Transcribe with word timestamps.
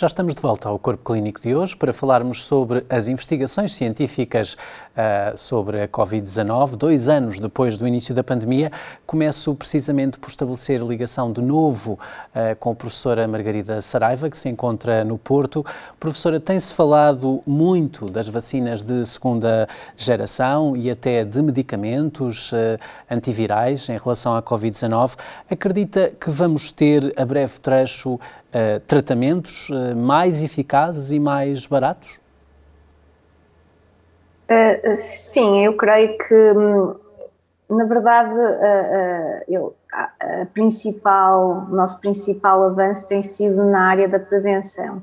Já 0.00 0.06
estamos 0.06 0.34
de 0.34 0.40
volta 0.40 0.66
ao 0.66 0.78
Corpo 0.78 1.12
Clínico 1.12 1.42
de 1.42 1.54
hoje 1.54 1.76
para 1.76 1.92
falarmos 1.92 2.42
sobre 2.44 2.86
as 2.88 3.06
investigações 3.06 3.74
científicas 3.74 4.54
uh, 4.54 5.36
sobre 5.36 5.82
a 5.82 5.88
Covid-19. 5.88 6.74
Dois 6.76 7.10
anos 7.10 7.38
depois 7.38 7.76
do 7.76 7.86
início 7.86 8.14
da 8.14 8.24
pandemia, 8.24 8.72
começo 9.04 9.54
precisamente 9.54 10.18
por 10.18 10.30
estabelecer 10.30 10.80
ligação 10.80 11.30
de 11.30 11.42
novo 11.42 11.98
uh, 12.34 12.56
com 12.58 12.70
a 12.70 12.74
professora 12.74 13.28
Margarida 13.28 13.82
Saraiva, 13.82 14.30
que 14.30 14.38
se 14.38 14.48
encontra 14.48 15.04
no 15.04 15.18
Porto. 15.18 15.66
Professora, 15.98 16.40
tem-se 16.40 16.72
falado 16.72 17.42
muito 17.46 18.08
das 18.08 18.26
vacinas 18.26 18.82
de 18.82 19.04
segunda 19.04 19.68
geração 19.98 20.74
e 20.78 20.90
até 20.90 21.26
de 21.26 21.42
medicamentos 21.42 22.52
uh, 22.52 22.56
antivirais 23.10 23.86
em 23.90 23.98
relação 23.98 24.34
à 24.34 24.42
Covid-19. 24.42 25.18
Acredita 25.50 26.10
que 26.18 26.30
vamos 26.30 26.72
ter 26.72 27.12
a 27.18 27.24
breve 27.26 27.60
trecho 27.60 28.18
uh, 28.50 28.80
tratamentos 28.86 29.68
uh, 29.70 29.96
mais 29.96 30.42
eficazes 30.42 31.12
e 31.12 31.18
mais 31.18 31.66
baratos? 31.66 32.20
Uh, 34.48 34.94
sim, 34.94 35.64
eu 35.64 35.76
creio 35.76 36.18
que, 36.18 36.52
hum, 36.52 36.94
na 37.68 37.84
verdade, 37.84 38.34
eu, 39.48 39.74
a, 39.92 40.10
a 40.42 40.46
principal, 40.46 41.68
o 41.70 41.74
nosso 41.74 42.00
principal 42.00 42.64
avanço 42.64 43.08
tem 43.08 43.22
sido 43.22 43.64
na 43.64 43.88
área 43.88 44.08
da 44.08 44.18
prevenção. 44.18 45.02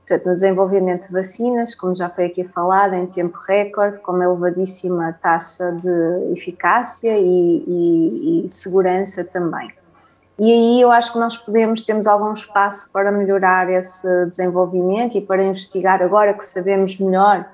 Portanto, 0.00 0.26
no 0.26 0.34
desenvolvimento 0.34 1.06
de 1.06 1.12
vacinas, 1.12 1.76
como 1.76 1.94
já 1.94 2.08
foi 2.08 2.26
aqui 2.26 2.42
falado, 2.42 2.94
em 2.94 3.06
tempo 3.06 3.38
recorde, 3.46 4.00
com 4.00 4.10
uma 4.10 4.24
elevadíssima 4.24 5.16
taxa 5.22 5.70
de 5.70 6.32
eficácia 6.32 7.16
e, 7.16 7.64
e, 7.64 8.44
e 8.44 8.48
segurança 8.48 9.22
também. 9.22 9.70
E 10.42 10.50
aí 10.50 10.80
eu 10.80 10.90
acho 10.90 11.12
que 11.12 11.18
nós 11.18 11.36
podemos, 11.36 11.82
temos 11.82 12.06
algum 12.06 12.32
espaço 12.32 12.90
para 12.90 13.12
melhorar 13.12 13.68
esse 13.68 14.08
desenvolvimento 14.24 15.18
e 15.18 15.20
para 15.20 15.44
investigar, 15.44 16.02
agora 16.02 16.32
que 16.32 16.46
sabemos 16.46 16.98
melhor 16.98 17.44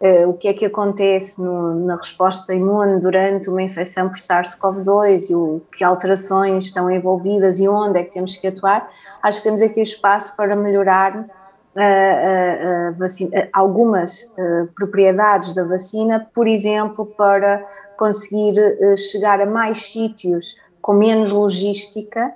uh, 0.00 0.26
o 0.26 0.32
que 0.32 0.48
é 0.48 0.54
que 0.54 0.64
acontece 0.64 1.42
no, 1.42 1.74
na 1.84 1.96
resposta 1.96 2.54
imune 2.54 2.98
durante 2.98 3.50
uma 3.50 3.60
infecção 3.62 4.08
por 4.08 4.16
SARS-CoV-2 4.16 5.28
e 5.28 5.34
o, 5.34 5.60
que 5.70 5.84
alterações 5.84 6.64
estão 6.64 6.90
envolvidas 6.90 7.60
e 7.60 7.68
onde 7.68 7.98
é 7.98 8.04
que 8.04 8.12
temos 8.12 8.38
que 8.38 8.46
atuar, 8.46 8.88
acho 9.22 9.36
que 9.36 9.44
temos 9.44 9.60
aqui 9.60 9.82
espaço 9.82 10.34
para 10.34 10.56
melhorar 10.56 11.18
uh, 11.18 11.20
uh, 11.20 12.98
vacina, 12.98 13.50
algumas 13.52 14.32
propriedades 14.74 15.52
da 15.54 15.64
vacina, 15.64 16.26
por 16.34 16.48
exemplo, 16.48 17.04
para 17.04 17.62
conseguir 17.98 18.54
chegar 18.96 19.42
a 19.42 19.46
mais 19.46 19.92
sítios 19.92 20.56
com 20.80 20.92
menos 20.92 21.32
logística 21.32 22.32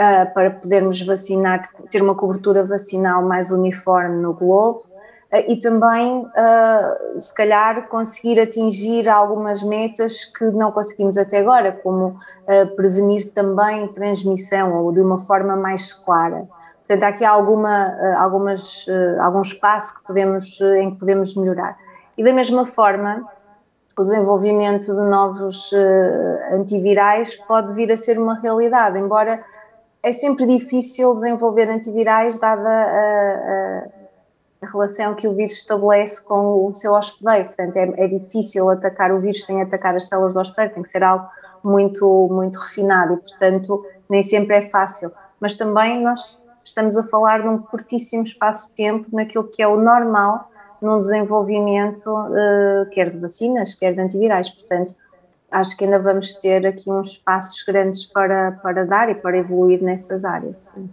uh, 0.00 0.32
para 0.32 0.50
podermos 0.50 1.00
vacinar, 1.02 1.68
ter 1.90 2.02
uma 2.02 2.14
cobertura 2.14 2.64
vacinal 2.64 3.22
mais 3.22 3.50
uniforme 3.50 4.20
no 4.20 4.32
globo 4.32 4.84
uh, 5.32 5.44
e 5.48 5.58
também, 5.58 6.20
uh, 6.24 7.18
se 7.18 7.34
calhar, 7.34 7.88
conseguir 7.88 8.40
atingir 8.40 9.08
algumas 9.08 9.62
metas 9.62 10.24
que 10.24 10.44
não 10.46 10.72
conseguimos 10.72 11.18
até 11.18 11.38
agora, 11.38 11.72
como 11.72 12.18
prevenir 12.74 13.30
também 13.32 13.86
transmissão 13.92 14.76
ou 14.82 14.92
de 14.92 15.00
uma 15.00 15.20
forma 15.20 15.54
mais 15.54 15.92
clara. 15.92 16.48
Portanto, 16.78 17.04
há 17.04 17.08
aqui 17.08 17.24
alguma, 17.24 17.94
algumas, 18.18 18.86
algum 19.20 19.40
espaço 19.40 20.00
que 20.00 20.06
podemos, 20.08 20.60
em 20.60 20.90
que 20.90 20.98
podemos 20.98 21.36
melhorar. 21.36 21.76
E 22.18 22.24
da 22.24 22.32
mesma 22.32 22.66
forma, 22.66 23.24
o 24.00 24.02
desenvolvimento 24.02 24.86
de 24.86 25.04
novos 25.04 25.72
uh, 25.72 26.54
antivirais 26.54 27.36
pode 27.36 27.74
vir 27.74 27.92
a 27.92 27.98
ser 27.98 28.18
uma 28.18 28.34
realidade, 28.40 28.98
embora 28.98 29.44
é 30.02 30.10
sempre 30.10 30.46
difícil 30.46 31.14
desenvolver 31.16 31.68
antivirais 31.68 32.38
dada 32.38 32.66
a, 32.66 32.72
a, 32.72 33.84
a 34.62 34.66
relação 34.66 35.14
que 35.14 35.28
o 35.28 35.34
vírus 35.34 35.52
estabelece 35.52 36.24
com 36.24 36.66
o 36.66 36.72
seu 36.72 36.94
hospedeiro, 36.94 37.48
portanto 37.48 37.76
é, 37.76 38.04
é, 38.04 38.08
difícil 38.08 38.70
atacar 38.70 39.12
o 39.12 39.20
vírus 39.20 39.44
sem 39.44 39.60
atacar 39.60 39.94
as 39.94 40.08
células 40.08 40.32
do 40.32 40.40
hospedeiro, 40.40 40.72
tem 40.72 40.82
que 40.82 40.88
ser 40.88 41.04
algo 41.04 41.26
muito, 41.62 42.28
muito 42.30 42.58
refinado 42.58 43.12
e 43.12 43.16
portanto 43.18 43.84
nem 44.08 44.22
sempre 44.22 44.56
é 44.56 44.62
fácil, 44.62 45.12
mas 45.38 45.56
também 45.56 46.02
nós 46.02 46.48
estamos 46.64 46.96
a 46.96 47.02
falar 47.02 47.42
de 47.42 47.48
um 47.48 47.58
curtíssimo 47.58 48.22
espaço 48.22 48.70
de 48.70 48.76
tempo 48.76 49.08
naquilo 49.12 49.44
que 49.44 49.62
é 49.62 49.68
o 49.68 49.76
normal 49.76 50.49
no 50.80 51.00
desenvolvimento, 51.00 52.10
uh, 52.10 52.88
quer 52.90 53.10
de 53.10 53.18
vacinas, 53.18 53.74
quer 53.74 53.94
de 53.94 54.00
antivirais. 54.00 54.50
Portanto, 54.50 54.94
acho 55.50 55.76
que 55.76 55.84
ainda 55.84 55.98
vamos 55.98 56.34
ter 56.34 56.66
aqui 56.66 56.90
uns 56.90 57.18
passos 57.18 57.62
grandes 57.62 58.04
para, 58.04 58.52
para 58.62 58.84
dar 58.84 59.10
e 59.10 59.14
para 59.14 59.36
evoluir 59.36 59.82
nessas 59.82 60.24
áreas. 60.24 60.68
Sim. 60.68 60.88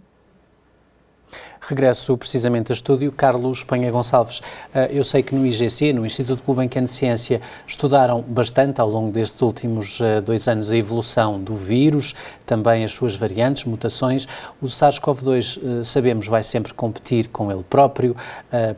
Regresso 1.60 2.16
precisamente 2.16 2.72
a 2.72 2.74
estúdio. 2.74 3.12
Carlos 3.12 3.64
Penha 3.64 3.90
Gonçalves, 3.90 4.40
eh, 4.74 4.88
eu 4.92 5.04
sei 5.04 5.22
que 5.22 5.34
no 5.34 5.44
IGC, 5.44 5.92
no 5.92 6.06
Instituto 6.06 6.42
Gulbenkian 6.42 6.84
de 6.84 6.90
Ciência, 6.90 7.42
estudaram 7.66 8.22
bastante 8.22 8.80
ao 8.80 8.88
longo 8.88 9.12
destes 9.12 9.42
últimos 9.42 10.00
eh, 10.00 10.20
dois 10.20 10.48
anos 10.48 10.70
a 10.70 10.76
evolução 10.76 11.38
do 11.38 11.54
vírus, 11.54 12.14
também 12.46 12.84
as 12.84 12.92
suas 12.92 13.16
variantes, 13.16 13.64
mutações. 13.64 14.26
O 14.62 14.66
SARS-CoV-2, 14.66 15.60
eh, 15.80 15.82
sabemos, 15.82 16.26
vai 16.26 16.42
sempre 16.42 16.72
competir 16.72 17.28
com 17.28 17.50
ele 17.50 17.64
próprio 17.68 18.16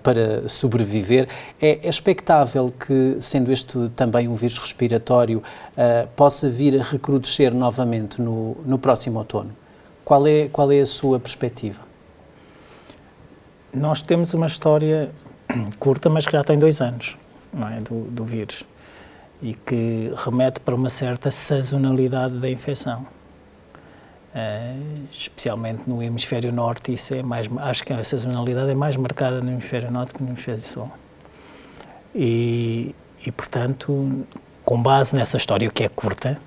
para 0.03 0.49
sobreviver. 0.49 1.28
É 1.60 1.89
expectável 1.89 2.72
que, 2.72 3.16
sendo 3.21 3.53
este 3.53 3.89
também 3.94 4.27
um 4.27 4.34
vírus 4.34 4.59
respiratório, 4.59 5.43
possa 6.16 6.49
vir 6.49 6.81
a 6.81 6.83
recrudescer 6.83 7.53
novamente 7.55 8.21
no, 8.21 8.56
no 8.65 8.78
próximo 8.78 9.19
outono? 9.19 9.50
Qual 10.05 10.27
é, 10.27 10.49
qual 10.49 10.71
é 10.72 10.81
a 10.81 10.87
sua 10.87 11.21
perspectiva? 11.21 11.90
Nós 13.73 14.03
temos 14.03 14.35
uma 14.35 14.47
história 14.47 15.11
curta, 15.79 16.09
mas 16.09 16.27
que 16.27 16.33
já 16.33 16.45
tem 16.45 16.59
dois 16.59 16.81
anos, 16.81 17.17
não 17.53 17.69
é, 17.69 17.81
do, 17.81 18.03
do 18.11 18.25
vírus, 18.25 18.65
e 19.43 19.55
que 19.55 20.13
remete 20.17 20.61
para 20.61 20.75
uma 20.75 20.91
certa 20.91 21.31
sazonalidade 21.31 22.39
da 22.39 22.49
infecção. 22.49 23.07
Uh, 24.33 25.09
especialmente 25.11 25.83
no 25.89 26.01
hemisfério 26.01 26.53
norte, 26.53 26.93
isso 26.93 27.13
é 27.15 27.23
mais, 27.23 27.49
acho 27.59 27.83
que 27.83 27.93
a 27.93 28.05
sazonalidade 28.05 28.71
é 28.71 28.75
mais 28.75 28.97
marcada 28.97 29.41
no 29.41 29.51
hemisfério 29.51 29.91
norte 29.91 30.15
que 30.15 30.23
no 30.23 30.29
hemisfério 30.29 30.61
sul. 30.61 30.93
E, 32.15 32.95
e 33.27 33.33
portanto, 33.33 34.25
com 34.65 34.81
base 34.81 35.17
nessa 35.17 35.37
história 35.37 35.69
que 35.69 35.83
é 35.83 35.89
curta, 35.89 36.41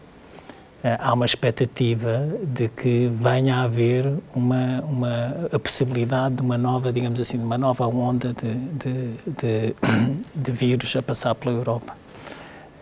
há 0.84 1.14
uma 1.14 1.26
expectativa 1.26 2.28
de 2.44 2.68
que 2.68 3.08
venha 3.08 3.56
a 3.56 3.64
haver 3.64 4.06
uma, 4.36 4.82
uma, 4.82 5.48
a 5.52 5.58
possibilidade 5.58 6.36
de 6.36 6.42
uma 6.42 6.58
nova, 6.58 6.92
digamos 6.92 7.22
assim, 7.22 7.38
de 7.38 7.44
uma 7.44 7.58
nova 7.58 7.88
onda 7.88 8.34
de, 8.34 8.54
de, 8.54 9.14
de, 9.26 9.76
de 10.36 10.52
vírus 10.52 10.94
a 10.96 11.02
passar 11.02 11.34
pela 11.36 11.56
Europa. 11.56 11.96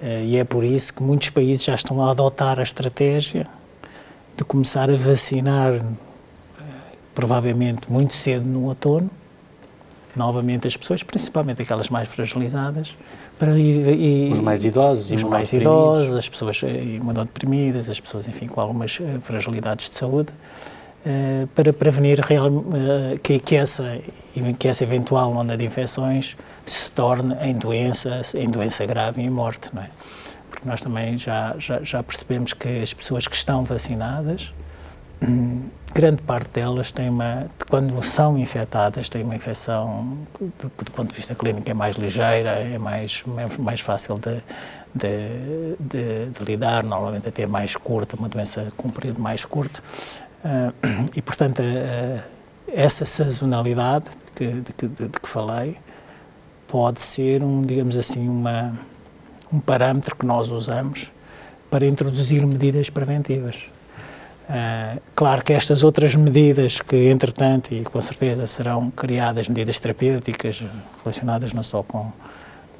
Eh, 0.02 0.26
e 0.26 0.38
é 0.38 0.44
por 0.44 0.64
isso 0.64 0.94
que 0.96 1.04
muitos 1.04 1.30
países 1.30 1.64
já 1.64 1.76
estão 1.76 2.02
a 2.02 2.10
adotar 2.10 2.60
a 2.60 2.64
estratégia 2.64 3.48
de 4.36 4.44
começar 4.44 4.90
a 4.90 4.98
vacinar, 4.98 5.76
eh, 5.76 5.82
provavelmente 7.14 7.92
muito 7.92 8.16
cedo 8.16 8.48
no 8.48 8.66
outono, 8.66 9.12
novamente 10.16 10.68
as 10.68 10.76
pessoas, 10.76 11.04
principalmente 11.04 11.62
aquelas 11.62 11.88
mais 11.90 12.08
fragilizadas, 12.10 12.96
para 13.42 13.58
e, 13.58 14.30
os 14.32 14.40
mais 14.40 14.64
idosos, 14.64 15.10
os 15.10 15.24
mais 15.24 15.52
idosos, 15.52 16.16
as 16.16 16.30
pessoas 16.30 16.62
eh, 16.64 16.84
imunodeprimidas, 16.84 17.90
as 17.90 18.00
pessoas, 18.00 18.28
enfim, 18.28 18.46
com 18.46 18.62
algumas 18.62 19.00
eh, 19.02 19.18
fragilidades 19.20 19.90
de 19.90 19.96
saúde, 19.96 20.32
uh, 21.04 21.48
para 21.48 21.74
prevenir 21.74 22.20
real, 22.20 22.50
uh, 22.50 23.18
que, 23.24 23.40
que, 23.40 23.56
essa, 23.56 24.00
que 24.60 24.68
essa 24.68 24.84
eventual 24.84 25.36
onda 25.36 25.58
de 25.58 25.66
infecções 25.66 26.38
se 26.68 26.92
torne 26.92 27.36
em 27.42 27.56
doença, 27.56 28.22
em 28.38 28.48
doença 28.48 28.86
grave 28.86 29.20
e 29.20 29.26
em 29.26 29.30
morte, 29.32 29.74
não 29.74 29.82
é? 29.82 29.90
Porque 30.48 30.70
nós 30.70 30.80
também 30.80 31.18
já, 31.18 31.56
já, 31.58 31.82
já 31.82 32.04
percebemos 32.04 32.54
que 32.54 32.84
as 32.84 32.94
pessoas 32.94 33.26
que 33.26 33.36
estão 33.36 33.64
vacinadas 33.64 34.54
grande 35.94 36.22
parte 36.22 36.50
delas 36.50 36.92
tem 36.92 37.10
uma, 37.10 37.46
quando 37.70 38.02
são 38.04 38.38
infectadas, 38.38 39.10
têm 39.10 39.24
uma 39.24 39.36
infecção, 39.36 40.18
do, 40.40 40.52
do 40.84 40.92
ponto 40.92 41.10
de 41.10 41.16
vista 41.16 41.36
clínico, 41.36 41.70
é 41.70 41.74
mais 41.74 41.96
ligeira, 41.96 42.52
é 42.52 42.78
mais, 42.78 43.24
mais 43.60 43.80
fácil 43.80 44.18
de, 44.18 44.42
de, 44.94 45.76
de, 45.80 46.30
de 46.32 46.44
lidar, 46.44 46.84
normalmente 46.84 47.28
até 47.28 47.46
mais 47.46 47.76
curta, 47.76 48.16
uma 48.16 48.30
doença 48.30 48.68
com 48.76 48.88
um 48.88 48.92
período 48.92 49.22
mais 49.22 49.46
curto. 49.46 49.82
Uh, 50.44 50.74
e, 51.16 51.22
portanto, 51.22 51.62
uh, 51.62 52.22
essa 52.68 53.06
sazonalidade 53.06 54.06
de, 54.36 54.62
de, 54.62 54.88
de, 54.88 55.20
que 55.20 55.28
falei 55.28 55.78
pode 56.68 57.02
ser, 57.02 57.44
um, 57.44 57.62
digamos 57.62 57.98
assim, 57.98 58.28
uma, 58.30 58.78
um 59.52 59.60
parâmetro 59.60 60.16
que 60.16 60.26
nós 60.26 60.50
usamos 60.50 61.12
para 61.70 61.86
introduzir 61.86 62.46
medidas 62.46 62.90
preventivas. 62.90 63.58
Uh, 64.52 65.00
claro 65.16 65.42
que 65.42 65.54
estas 65.54 65.82
outras 65.82 66.14
medidas 66.14 66.82
que, 66.82 67.08
entretanto, 67.08 67.74
e 67.74 67.86
com 67.86 68.02
certeza 68.02 68.46
serão 68.46 68.92
criadas 68.92 69.48
medidas 69.48 69.80
terapêuticas 69.80 70.62
relacionadas 71.02 71.54
não 71.54 71.64
só 71.64 71.82
com, 71.82 72.12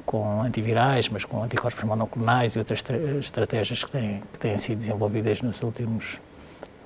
com 0.04 0.42
antivirais, 0.42 1.08
mas 1.08 1.24
com 1.24 1.42
anticorpos 1.42 1.82
monoclonais 1.84 2.56
e 2.56 2.58
outras 2.58 2.84
estratégias 3.18 3.84
que 3.84 3.90
têm, 3.90 4.22
que 4.30 4.38
têm 4.38 4.58
sido 4.58 4.76
desenvolvidas 4.76 5.40
nos 5.40 5.62
últimos 5.62 6.20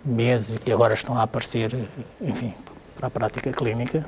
meses 0.05 0.55
e 0.55 0.61
que 0.61 0.71
agora 0.71 0.95
estão 0.95 1.19
a 1.19 1.23
aparecer, 1.23 1.77
enfim, 2.21 2.55
para 2.95 3.09
a 3.09 3.11
prática 3.11 3.53
clínica, 3.53 4.07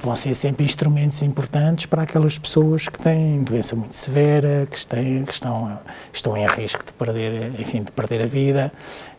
vão 0.00 0.16
ser 0.16 0.34
sempre 0.34 0.64
instrumentos 0.64 1.22
importantes 1.22 1.86
para 1.86 2.02
aquelas 2.02 2.38
pessoas 2.38 2.88
que 2.88 2.98
têm 2.98 3.42
doença 3.42 3.76
muito 3.76 3.96
severa, 3.96 4.66
que, 4.70 4.86
têm, 4.86 5.24
que 5.24 5.32
estão, 5.32 5.78
estão 6.12 6.36
em 6.36 6.46
risco 6.46 6.84
de 6.84 6.92
perder, 6.92 7.60
enfim, 7.60 7.82
de 7.82 7.92
perder 7.92 8.22
a 8.22 8.26
vida 8.26 8.72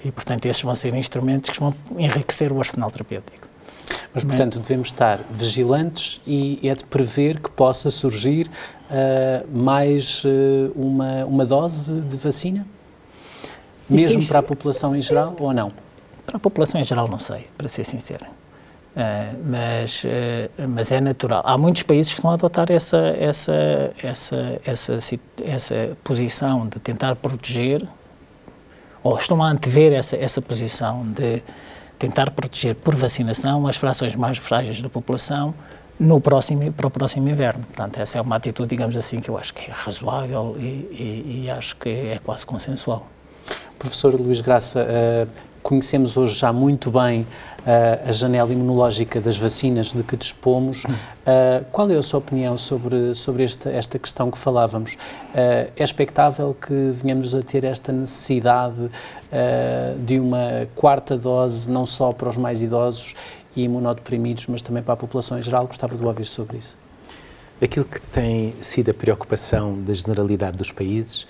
e, 0.03 0.11
portanto, 0.11 0.45
esses 0.45 0.61
vão 0.61 0.75
ser 0.75 0.93
instrumentos 0.93 1.49
que 1.49 1.59
vão 1.59 1.73
enriquecer 1.97 2.51
o 2.51 2.59
arsenal 2.59 2.91
terapêutico. 2.91 3.47
Mas, 4.13 4.23
portanto, 4.23 4.59
devemos 4.59 4.89
estar 4.89 5.19
vigilantes 5.29 6.21
e 6.25 6.59
é 6.63 6.75
de 6.75 6.83
prever 6.85 7.39
que 7.39 7.49
possa 7.49 7.89
surgir 7.89 8.47
uh, 8.89 9.57
mais 9.57 10.23
uh, 10.23 10.71
uma, 10.75 11.25
uma 11.25 11.45
dose 11.45 11.91
de 12.01 12.17
vacina? 12.17 12.65
Mesmo 13.89 14.09
isso, 14.09 14.19
isso, 14.19 14.29
para 14.29 14.39
a 14.39 14.43
população 14.43 14.95
em 14.95 15.01
geral 15.01 15.35
ou 15.39 15.53
não? 15.53 15.71
Para 16.25 16.37
a 16.37 16.39
população 16.39 16.79
em 16.79 16.83
geral, 16.83 17.07
não 17.07 17.19
sei, 17.19 17.47
para 17.57 17.67
ser 17.67 17.83
sincero. 17.83 18.25
Uh, 18.93 19.41
mas, 19.43 20.03
uh, 20.03 20.67
mas 20.69 20.91
é 20.91 21.01
natural. 21.01 21.41
Há 21.43 21.57
muitos 21.57 21.81
países 21.81 22.13
que 22.13 22.19
estão 22.19 22.29
a 22.29 22.35
adotar 22.35 22.71
essa, 22.71 22.97
essa, 23.17 23.91
essa, 24.03 24.61
essa, 24.63 24.99
essa 25.43 25.97
posição 26.03 26.67
de 26.67 26.79
tentar 26.79 27.15
proteger, 27.15 27.87
ou 29.01 29.17
estão 29.17 29.41
a 29.41 29.49
antever 29.49 29.93
essa, 29.93 30.15
essa 30.15 30.41
posição 30.43 31.11
de 31.11 31.41
tentar 31.97 32.29
proteger 32.31 32.75
por 32.75 32.95
vacinação 32.95 33.65
as 33.65 33.77
frações 33.77 34.15
mais 34.15 34.37
frágeis 34.37 34.79
da 34.79 34.89
população 34.89 35.55
no 35.99 36.21
próximo, 36.21 36.71
para 36.71 36.85
o 36.85 36.91
próximo 36.91 37.27
inverno. 37.29 37.63
Portanto, 37.65 37.99
essa 37.99 38.19
é 38.19 38.21
uma 38.21 38.35
atitude, 38.35 38.69
digamos 38.69 38.95
assim, 38.95 39.19
que 39.19 39.29
eu 39.29 39.37
acho 39.37 39.53
que 39.53 39.71
é 39.71 39.73
razoável 39.73 40.55
e, 40.59 40.61
e, 40.61 41.43
e 41.45 41.49
acho 41.49 41.75
que 41.77 41.89
é 41.89 42.19
quase 42.23 42.45
consensual. 42.45 43.07
Professor 43.79 44.13
Luís 44.19 44.39
Graça, 44.39 44.81
uh, 44.81 45.27
conhecemos 45.61 46.15
hoje 46.15 46.35
já 46.35 46.53
muito 46.53 46.91
bem 46.91 47.25
a 47.65 48.11
janela 48.11 48.51
imunológica 48.51 49.21
das 49.21 49.37
vacinas 49.37 49.93
de 49.93 50.03
que 50.03 50.17
dispomos. 50.17 50.83
Uh, 50.83 51.63
qual 51.71 51.89
é 51.89 51.95
a 51.95 52.03
sua 52.03 52.19
opinião 52.19 52.57
sobre, 52.57 53.13
sobre 53.13 53.43
esta, 53.43 53.69
esta 53.69 53.97
questão 53.97 54.29
que 54.29 54.37
falávamos? 54.37 54.95
Uh, 54.95 55.71
é 55.75 55.83
expectável 55.83 56.55
que 56.59 56.91
venhamos 56.91 57.33
a 57.35 57.41
ter 57.41 57.63
esta 57.63 57.91
necessidade 57.91 58.89
de 60.05 60.19
uma 60.19 60.67
quarta 60.75 61.17
dose, 61.17 61.67
não 61.67 61.87
só 61.87 62.11
para 62.11 62.29
os 62.29 62.37
mais 62.37 62.61
idosos 62.61 63.15
e 63.55 63.63
imunodeprimidos, 63.63 64.45
mas 64.45 64.61
também 64.61 64.83
para 64.83 64.93
a 64.93 64.97
população 64.97 65.39
em 65.39 65.41
geral? 65.41 65.65
Gostava 65.65 65.95
de 65.95 66.05
ouvir 66.05 66.25
sobre 66.25 66.57
isso. 66.57 66.77
Aquilo 67.59 67.85
que 67.85 67.99
tem 67.99 68.53
sido 68.61 68.91
a 68.91 68.93
preocupação 68.93 69.81
da 69.81 69.91
generalidade 69.91 70.55
dos 70.55 70.71
países 70.71 71.25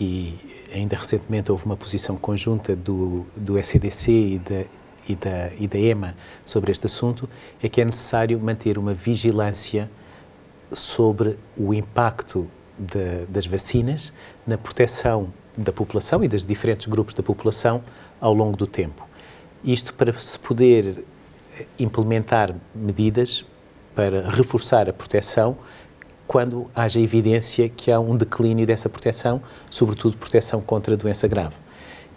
e 0.00 0.34
ainda 0.74 0.96
recentemente 0.96 1.50
houve 1.50 1.66
uma 1.66 1.76
posição 1.76 2.16
conjunta 2.16 2.74
do, 2.74 3.26
do 3.36 3.58
SCDC 3.58 4.10
e 4.10 4.38
da, 4.38 4.64
e 5.08 5.14
da, 5.14 5.50
e 5.58 5.66
da 5.66 5.78
EMA 5.78 6.16
sobre 6.44 6.70
este 6.70 6.86
assunto, 6.86 7.28
é 7.62 7.68
que 7.68 7.80
é 7.80 7.84
necessário 7.84 8.38
manter 8.38 8.78
uma 8.78 8.94
vigilância 8.94 9.90
sobre 10.72 11.38
o 11.56 11.74
impacto 11.74 12.48
de, 12.78 13.26
das 13.28 13.46
vacinas 13.46 14.12
na 14.46 14.56
proteção 14.56 15.32
da 15.56 15.72
população 15.72 16.24
e 16.24 16.28
dos 16.28 16.46
diferentes 16.46 16.86
grupos 16.86 17.14
da 17.14 17.22
população 17.22 17.82
ao 18.20 18.32
longo 18.32 18.56
do 18.56 18.66
tempo. 18.66 19.06
Isto 19.62 19.92
para 19.94 20.12
se 20.14 20.38
poder 20.38 21.04
implementar 21.78 22.54
medidas 22.74 23.44
para 23.94 24.30
reforçar 24.30 24.88
a 24.88 24.92
proteção 24.92 25.56
quando 26.26 26.70
haja 26.74 26.98
evidência 26.98 27.68
que 27.68 27.92
há 27.92 28.00
um 28.00 28.16
declínio 28.16 28.66
dessa 28.66 28.88
proteção, 28.88 29.42
sobretudo 29.68 30.16
proteção 30.16 30.62
contra 30.62 30.94
a 30.94 30.96
doença 30.96 31.28
grave. 31.28 31.56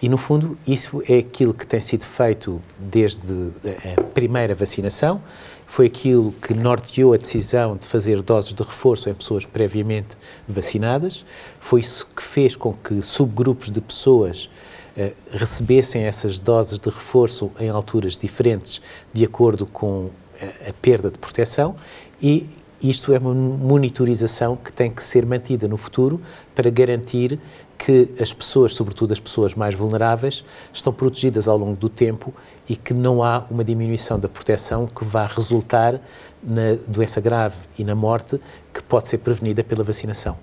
E, 0.05 0.09
no 0.09 0.17
fundo, 0.17 0.55
isso 0.67 1.01
é 1.09 1.17
aquilo 1.17 1.51
que 1.51 1.65
tem 1.65 1.79
sido 1.79 2.05
feito 2.05 2.61
desde 2.77 3.49
a 3.97 4.03
primeira 4.03 4.53
vacinação, 4.53 5.19
foi 5.65 5.87
aquilo 5.87 6.31
que 6.31 6.53
norteou 6.53 7.13
a 7.13 7.17
decisão 7.17 7.75
de 7.75 7.87
fazer 7.87 8.21
doses 8.21 8.53
de 8.53 8.61
reforço 8.61 9.09
em 9.09 9.15
pessoas 9.15 9.47
previamente 9.47 10.09
vacinadas, 10.47 11.25
foi 11.59 11.79
isso 11.79 12.07
que 12.15 12.21
fez 12.21 12.55
com 12.55 12.71
que 12.71 13.01
subgrupos 13.01 13.71
de 13.71 13.81
pessoas 13.81 14.47
eh, 14.95 15.13
recebessem 15.31 16.03
essas 16.03 16.37
doses 16.37 16.77
de 16.77 16.87
reforço 16.87 17.49
em 17.59 17.69
alturas 17.69 18.15
diferentes, 18.15 18.83
de 19.11 19.25
acordo 19.25 19.65
com 19.65 20.11
eh, 20.39 20.69
a 20.69 20.73
perda 20.73 21.09
de 21.09 21.17
proteção, 21.17 21.75
e 22.21 22.47
isto 22.79 23.11
é 23.11 23.17
uma 23.17 23.33
monitorização 23.33 24.55
que 24.55 24.71
tem 24.71 24.91
que 24.91 25.03
ser 25.03 25.25
mantida 25.25 25.67
no 25.67 25.77
futuro 25.77 26.21
para 26.53 26.69
garantir 26.69 27.39
que 27.77 28.09
as 28.19 28.33
pessoas, 28.33 28.73
sobretudo 28.73 29.11
as 29.11 29.19
pessoas 29.19 29.53
mais 29.53 29.75
vulneráveis, 29.75 30.43
estão 30.73 30.91
protegidas 30.91 31.47
ao 31.47 31.57
longo 31.57 31.75
do 31.75 31.89
tempo 31.89 32.33
e 32.67 32.75
que 32.75 32.93
não 32.93 33.23
há 33.23 33.43
uma 33.49 33.63
diminuição 33.63 34.19
da 34.19 34.27
proteção 34.27 34.87
que 34.87 35.03
vá 35.03 35.25
resultar 35.25 35.99
na 36.43 36.75
doença 36.87 37.19
grave 37.21 37.57
e 37.77 37.83
na 37.83 37.95
morte 37.95 38.39
que 38.73 38.81
pode 38.81 39.07
ser 39.07 39.19
prevenida 39.19 39.63
pela 39.63 39.83
vacinação. 39.83 40.37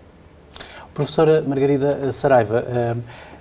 Professora 0.95 1.41
Margarida 1.41 2.11
Saraiva, 2.11 2.65
uh 2.69 3.32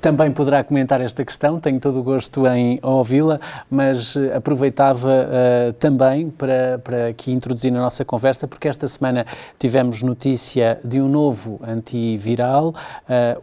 também 0.00 0.32
poderá 0.32 0.64
comentar 0.64 1.00
esta 1.00 1.24
questão, 1.24 1.60
tenho 1.60 1.78
todo 1.78 2.00
o 2.00 2.02
gosto 2.02 2.46
em 2.46 2.78
ouvi-la, 2.82 3.38
mas 3.70 4.16
uh, 4.16 4.34
aproveitava 4.34 5.10
uh, 5.10 5.72
também 5.74 6.30
para, 6.30 6.80
para 6.82 7.08
aqui 7.08 7.30
introduzir 7.30 7.70
na 7.70 7.80
nossa 7.80 8.04
conversa, 8.04 8.48
porque 8.48 8.66
esta 8.66 8.88
semana 8.88 9.26
tivemos 9.58 10.02
notícia 10.02 10.80
de 10.82 11.00
um 11.00 11.08
novo 11.08 11.60
antiviral, 11.62 12.70
uh, 12.70 12.74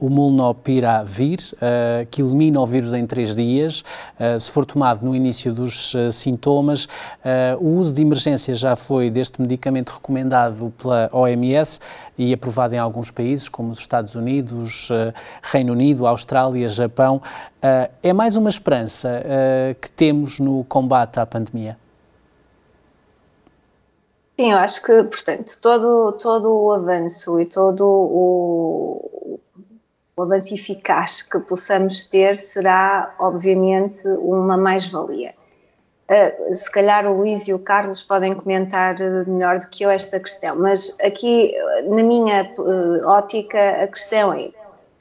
o 0.06 0.10
Molnupiravir, 0.10 1.38
que 2.10 2.22
elimina 2.22 2.60
o 2.60 2.66
vírus 2.66 2.94
em 2.94 3.06
três 3.06 3.36
dias, 3.36 3.84
se 4.40 4.52
for 4.52 4.66
tomado 4.66 5.04
no 5.04 5.16
início 5.16 5.54
dos 5.54 5.94
sintomas. 6.12 6.88
o 7.60 7.68
uso 7.78 7.94
de 7.94 8.02
emergência 8.02 8.56
já 8.56 8.76
foi 8.76 9.10
deste 9.10 9.42
medicamento 9.42 9.92
recomendado 9.92 10.74
pela 10.78 11.10
OMS, 11.12 11.80
e 12.18 12.34
aprovado 12.34 12.74
em 12.74 12.80
alguns 12.80 13.12
países, 13.12 13.48
como 13.48 13.72
os 13.72 13.80
Estados 13.80 14.16
Unidos, 14.16 14.90
uh, 14.90 15.14
Reino 15.42 15.74
Unido, 15.74 16.08
Austrália, 16.08 16.68
Japão. 16.68 17.22
Uh, 17.58 17.92
é 18.02 18.14
mais 18.14 18.36
uma 18.36 18.50
esperança 18.50 19.22
uh, 19.22 19.76
que 19.76 19.90
temos 19.92 20.40
no 20.40 20.64
combate 20.64 21.20
à 21.20 21.26
pandemia? 21.26 21.78
Sim, 24.40 24.52
eu 24.52 24.58
acho 24.58 24.84
que, 24.84 25.04
portanto, 25.04 25.58
todo, 25.62 26.12
todo 26.14 26.56
o 26.56 26.72
avanço 26.72 27.40
e 27.40 27.46
todo 27.46 27.82
o, 27.88 29.40
o 30.16 30.22
avanço 30.22 30.54
eficaz 30.54 31.24
que 31.24 31.40
possamos 31.40 32.08
ter 32.08 32.38
será, 32.38 33.16
obviamente, 33.20 34.08
uma 34.08 34.56
mais-valia. 34.56 35.34
Se 36.54 36.72
calhar 36.72 37.06
o 37.06 37.18
Luís 37.18 37.50
e 37.50 37.54
o 37.54 37.60
Carlos 37.60 38.02
podem 38.02 38.34
comentar 38.34 38.96
melhor 39.28 39.60
do 39.60 39.68
que 39.68 39.84
eu 39.84 39.90
esta 39.90 40.18
questão, 40.18 40.56
mas 40.56 40.98
aqui, 41.02 41.54
na 41.88 42.04
minha 42.04 42.52
uh, 42.58 43.08
ótica, 43.08 43.84
a 43.84 43.88
questão 43.88 44.34
é: 44.34 44.50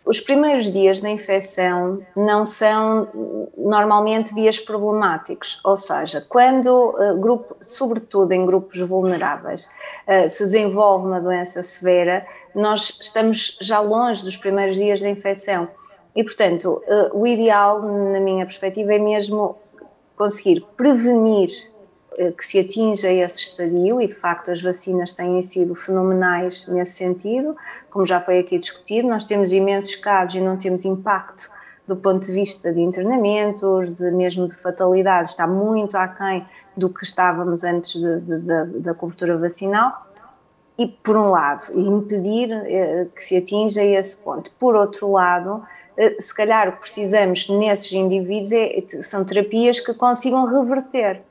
os 0.04 0.20
primeiros 0.20 0.72
dias 0.72 1.00
da 1.00 1.10
infecção 1.10 2.00
não 2.14 2.44
são 2.44 3.08
normalmente 3.56 4.34
dias 4.34 4.58
problemáticos, 4.58 5.60
ou 5.64 5.76
seja, 5.76 6.24
quando, 6.28 6.68
uh, 6.68 7.18
grupo, 7.18 7.56
sobretudo 7.60 8.32
em 8.32 8.46
grupos 8.46 8.78
vulneráveis, 8.80 9.70
se 10.28 10.44
desenvolve 10.44 11.08
uma 11.08 11.20
doença 11.20 11.64
severa, 11.64 12.24
nós 12.54 13.00
estamos 13.02 13.58
já 13.60 13.80
longe 13.80 14.22
dos 14.24 14.36
primeiros 14.36 14.76
dias 14.76 15.02
da 15.02 15.08
infecção. 15.08 15.68
E, 16.14 16.22
portanto, 16.22 16.80
o 17.12 17.26
ideal, 17.26 17.82
na 17.82 18.20
minha 18.20 18.46
perspectiva, 18.46 18.94
é 18.94 19.00
mesmo 19.00 19.56
conseguir 20.16 20.64
prevenir 20.76 21.50
eh, 21.50 21.75
que 22.36 22.44
se 22.44 22.58
atinja 22.58 23.10
esse 23.10 23.40
estadio, 23.40 24.00
e 24.00 24.06
de 24.06 24.14
facto 24.14 24.50
as 24.50 24.62
vacinas 24.62 25.14
têm 25.14 25.42
sido 25.42 25.74
fenomenais 25.74 26.66
nesse 26.68 26.92
sentido, 26.92 27.56
como 27.90 28.06
já 28.06 28.20
foi 28.20 28.38
aqui 28.38 28.58
discutido, 28.58 29.08
nós 29.08 29.26
temos 29.26 29.52
imensos 29.52 29.94
casos 29.96 30.36
e 30.36 30.40
não 30.40 30.56
temos 30.56 30.84
impacto 30.84 31.50
do 31.86 31.94
ponto 31.94 32.26
de 32.26 32.32
vista 32.32 32.72
de 32.72 32.80
internamentos, 32.80 33.94
de 33.94 34.10
mesmo 34.10 34.48
de 34.48 34.56
fatalidades, 34.56 35.30
está 35.30 35.46
muito 35.46 35.96
aquém 35.96 36.44
do 36.76 36.90
que 36.90 37.04
estávamos 37.04 37.62
antes 37.62 38.00
de, 38.00 38.20
de, 38.20 38.38
de, 38.40 38.78
da 38.80 38.92
cobertura 38.92 39.38
vacinal, 39.38 40.06
e 40.78 40.86
por 40.86 41.16
um 41.16 41.30
lado, 41.30 41.72
impedir 41.78 42.52
eh, 42.52 43.06
que 43.14 43.24
se 43.24 43.36
atinja 43.36 43.82
esse 43.82 44.18
ponto. 44.18 44.50
Por 44.58 44.74
outro 44.74 45.10
lado, 45.12 45.62
eh, 45.96 46.16
se 46.20 46.34
calhar 46.34 46.68
o 46.68 46.72
que 46.72 46.80
precisamos 46.80 47.48
nesses 47.48 47.92
indivíduos 47.92 48.52
é, 48.52 48.84
são 49.02 49.24
terapias 49.24 49.80
que 49.80 49.94
consigam 49.94 50.44
reverter. 50.44 51.22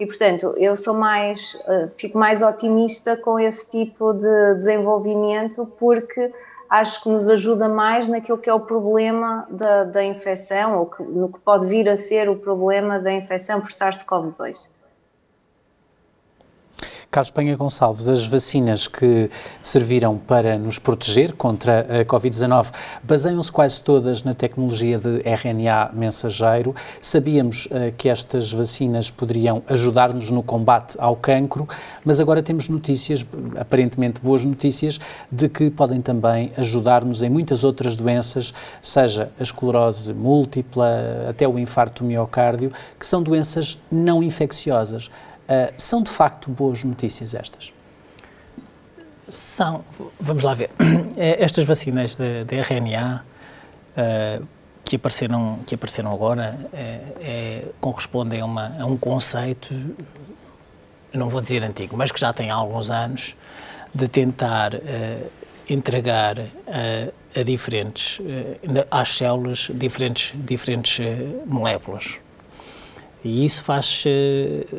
E, 0.00 0.06
portanto, 0.06 0.54
eu 0.56 0.74
sou 0.76 0.94
mais, 0.94 1.62
eh, 1.68 1.90
fico 1.98 2.16
mais 2.16 2.40
otimista 2.40 3.18
com 3.18 3.38
esse 3.38 3.68
tipo 3.68 4.14
de 4.14 4.54
desenvolvimento 4.54 5.66
porque 5.78 6.32
acho 6.70 7.02
que 7.02 7.10
nos 7.10 7.28
ajuda 7.28 7.68
mais 7.68 8.08
naquilo 8.08 8.38
que 8.38 8.48
é 8.48 8.54
o 8.54 8.60
problema 8.60 9.46
da, 9.50 9.84
da 9.84 10.02
infecção 10.02 10.78
ou 10.78 10.86
que, 10.86 11.02
no 11.02 11.30
que 11.30 11.38
pode 11.40 11.66
vir 11.66 11.86
a 11.86 11.96
ser 11.96 12.30
o 12.30 12.36
problema 12.36 12.98
da 12.98 13.12
infecção 13.12 13.60
por 13.60 13.70
SARS-CoV-2. 13.70 14.70
Carlos 17.10 17.32
Penha 17.32 17.56
Gonçalves, 17.56 18.08
as 18.08 18.24
vacinas 18.24 18.86
que 18.86 19.28
serviram 19.60 20.16
para 20.16 20.56
nos 20.56 20.78
proteger 20.78 21.32
contra 21.32 21.80
a 21.80 22.04
Covid-19 22.04 22.70
baseiam-se 23.02 23.50
quase 23.50 23.82
todas 23.82 24.22
na 24.22 24.32
tecnologia 24.32 24.96
de 24.96 25.20
RNA 25.24 25.90
mensageiro. 25.92 26.72
Sabíamos 27.02 27.66
uh, 27.66 27.92
que 27.98 28.08
estas 28.08 28.52
vacinas 28.52 29.10
poderiam 29.10 29.60
ajudar-nos 29.66 30.30
no 30.30 30.40
combate 30.40 30.96
ao 31.00 31.16
cancro, 31.16 31.68
mas 32.04 32.20
agora 32.20 32.44
temos 32.44 32.68
notícias, 32.68 33.26
aparentemente 33.58 34.20
boas 34.20 34.44
notícias, 34.44 35.00
de 35.32 35.48
que 35.48 35.68
podem 35.68 36.00
também 36.00 36.52
ajudar-nos 36.56 37.24
em 37.24 37.28
muitas 37.28 37.64
outras 37.64 37.96
doenças, 37.96 38.54
seja 38.80 39.32
a 39.36 39.42
esclerose 39.42 40.14
múltipla, 40.14 41.26
até 41.28 41.48
o 41.48 41.58
infarto 41.58 42.04
miocárdio, 42.04 42.70
que 42.96 43.04
são 43.04 43.20
doenças 43.20 43.82
não 43.90 44.22
infecciosas. 44.22 45.10
Uh, 45.50 45.72
são 45.76 46.00
de 46.00 46.10
facto 46.12 46.48
boas 46.48 46.84
notícias 46.84 47.34
estas? 47.34 47.72
São, 49.28 49.84
vamos 50.20 50.44
lá 50.44 50.54
ver. 50.54 50.70
É, 51.16 51.42
estas 51.42 51.64
vacinas 51.64 52.16
de, 52.16 52.44
de 52.44 52.60
RNA 52.60 53.24
uh, 53.96 54.46
que, 54.84 54.94
apareceram, 54.94 55.58
que 55.66 55.74
apareceram 55.74 56.14
agora 56.14 56.56
é, 56.72 57.00
é, 57.20 57.68
correspondem 57.80 58.40
a, 58.40 58.44
uma, 58.44 58.76
a 58.78 58.86
um 58.86 58.96
conceito, 58.96 59.74
não 61.12 61.28
vou 61.28 61.40
dizer 61.40 61.64
antigo, 61.64 61.96
mas 61.96 62.12
que 62.12 62.20
já 62.20 62.32
tem 62.32 62.48
alguns 62.48 62.88
anos, 62.88 63.34
de 63.92 64.06
tentar 64.06 64.72
uh, 64.72 65.30
entregar 65.68 66.36
a 67.36 67.42
diferentes, 67.44 68.20
às 68.90 69.16
células, 69.16 69.68
diferentes, 69.72 70.32
diferentes 70.34 71.00
moléculas. 71.46 72.18
E 73.22 73.44
isso 73.44 73.62
faz, 73.64 74.04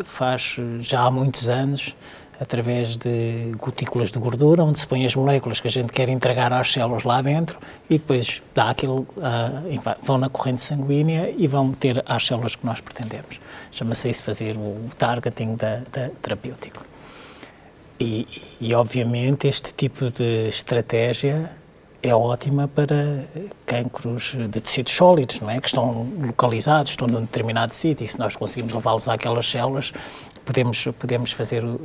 faz 0.04 0.58
já 0.80 1.02
há 1.02 1.12
muitos 1.12 1.48
anos, 1.48 1.96
através 2.42 2.98
de 2.98 3.52
gotículas 3.56 4.10
de 4.10 4.18
gordura, 4.18 4.64
onde 4.64 4.80
se 4.80 4.88
põem 4.88 5.06
as 5.06 5.14
moléculas 5.16 5.60
que 5.60 5.68
a 5.68 5.72
gente 5.72 5.94
quer 5.94 6.10
entregar 6.10 6.52
às 6.52 6.72
células 6.72 7.04
lá 7.04 7.22
dentro 7.22 7.60
e 7.88 8.00
depois 8.00 8.42
dá 8.56 8.72
aquilo, 8.72 9.08
uh, 9.16 9.96
vão 10.02 10.18
na 10.18 10.28
corrente 10.28 10.60
sanguínea 10.60 11.32
e 11.38 11.46
vão 11.46 11.72
ter 11.72 12.04
às 12.04 12.26
células 12.26 12.56
que 12.56 12.66
nós 12.66 12.82
pretendemos. 12.82 13.40
Chama-se 13.72 14.10
isso 14.10 14.24
fazer 14.24 14.58
o 14.58 14.90
targeting 14.98 15.56
da, 15.56 15.84
da 15.92 16.10
terapêutico. 16.20 16.84
E, 18.00 18.28
e, 18.60 18.74
obviamente, 18.74 19.48
este 19.48 19.72
tipo 19.72 20.10
de 20.10 20.50
estratégia 20.50 21.52
é 22.04 22.14
ótima 22.16 22.68
para 22.68 23.26
cancros 23.66 24.36
de 24.50 24.60
tecidos 24.60 24.94
sólidos, 24.94 25.40
não 25.40 25.50
é? 25.50 25.60
Que 25.60 25.68
estão 25.68 26.08
localizados, 26.20 26.92
estão 26.92 27.08
num 27.08 27.22
determinado 27.22 27.74
sítio, 27.74 28.04
e 28.04 28.08
se 28.08 28.18
nós 28.18 28.36
conseguimos 28.36 28.74
levá-los 28.74 29.08
àquelas 29.08 29.48
células, 29.48 29.94
podemos, 30.44 30.84
podemos 30.98 31.32
fazer, 31.32 31.64
uh, 31.64 31.80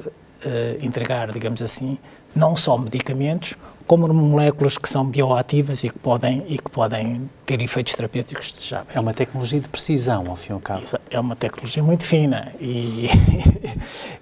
entregar, 0.80 1.30
digamos 1.32 1.62
assim, 1.62 1.99
não 2.35 2.56
só 2.56 2.78
medicamentos, 2.78 3.54
como 3.87 4.08
moléculas 4.12 4.76
que 4.76 4.88
são 4.88 5.06
bioativas 5.06 5.85
e 5.85 5.90
que 5.90 5.99
podem, 5.99 6.44
e 6.49 6.58
que 6.58 6.68
podem 6.68 7.30
ter 7.44 7.61
efeitos 7.62 7.94
terapêuticos 7.94 8.50
desejáveis. 8.50 8.96
É 8.96 9.00
uma 9.00 9.14
tecnologia 9.14 9.61
de 9.61 9.68
precisão, 9.68 10.28
ao 10.28 10.35
fim 10.35 10.50
e 10.50 10.54
ao 10.54 10.61
cabo. 10.61 10.82
É 11.08 11.20
uma 11.20 11.37
tecnologia 11.37 11.82
muito 11.82 12.02
fina 12.02 12.52
e, 12.61 13.08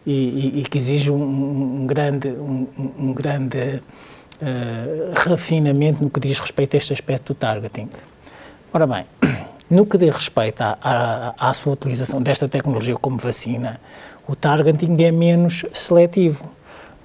e, 0.04 0.60
e 0.60 0.64
que 0.64 0.76
exige 0.76 1.10
um, 1.10 1.82
um 1.82 1.86
grande, 1.86 2.28
um, 2.28 2.68
um 2.98 3.14
grande 3.14 3.80
uh, 4.44 5.28
refinamento 5.28 6.04
no 6.04 6.10
que 6.10 6.20
diz 6.20 6.38
respeito 6.38 6.76
a 6.76 6.78
este 6.78 6.92
aspecto 6.92 7.32
do 7.32 7.36
targeting. 7.36 7.88
Ora 8.72 8.86
bem, 8.86 9.04
no 9.70 9.86
que 9.86 9.96
diz 9.98 10.14
respeito 10.14 10.60
à, 10.62 10.78
à, 10.82 11.50
à 11.50 11.54
sua 11.54 11.72
utilização 11.72 12.22
desta 12.22 12.48
tecnologia 12.48 12.96
como 12.96 13.18
vacina, 13.18 13.80
o 14.28 14.36
targeting 14.36 15.02
é 15.02 15.10
menos 15.10 15.64
seletivo 15.72 16.54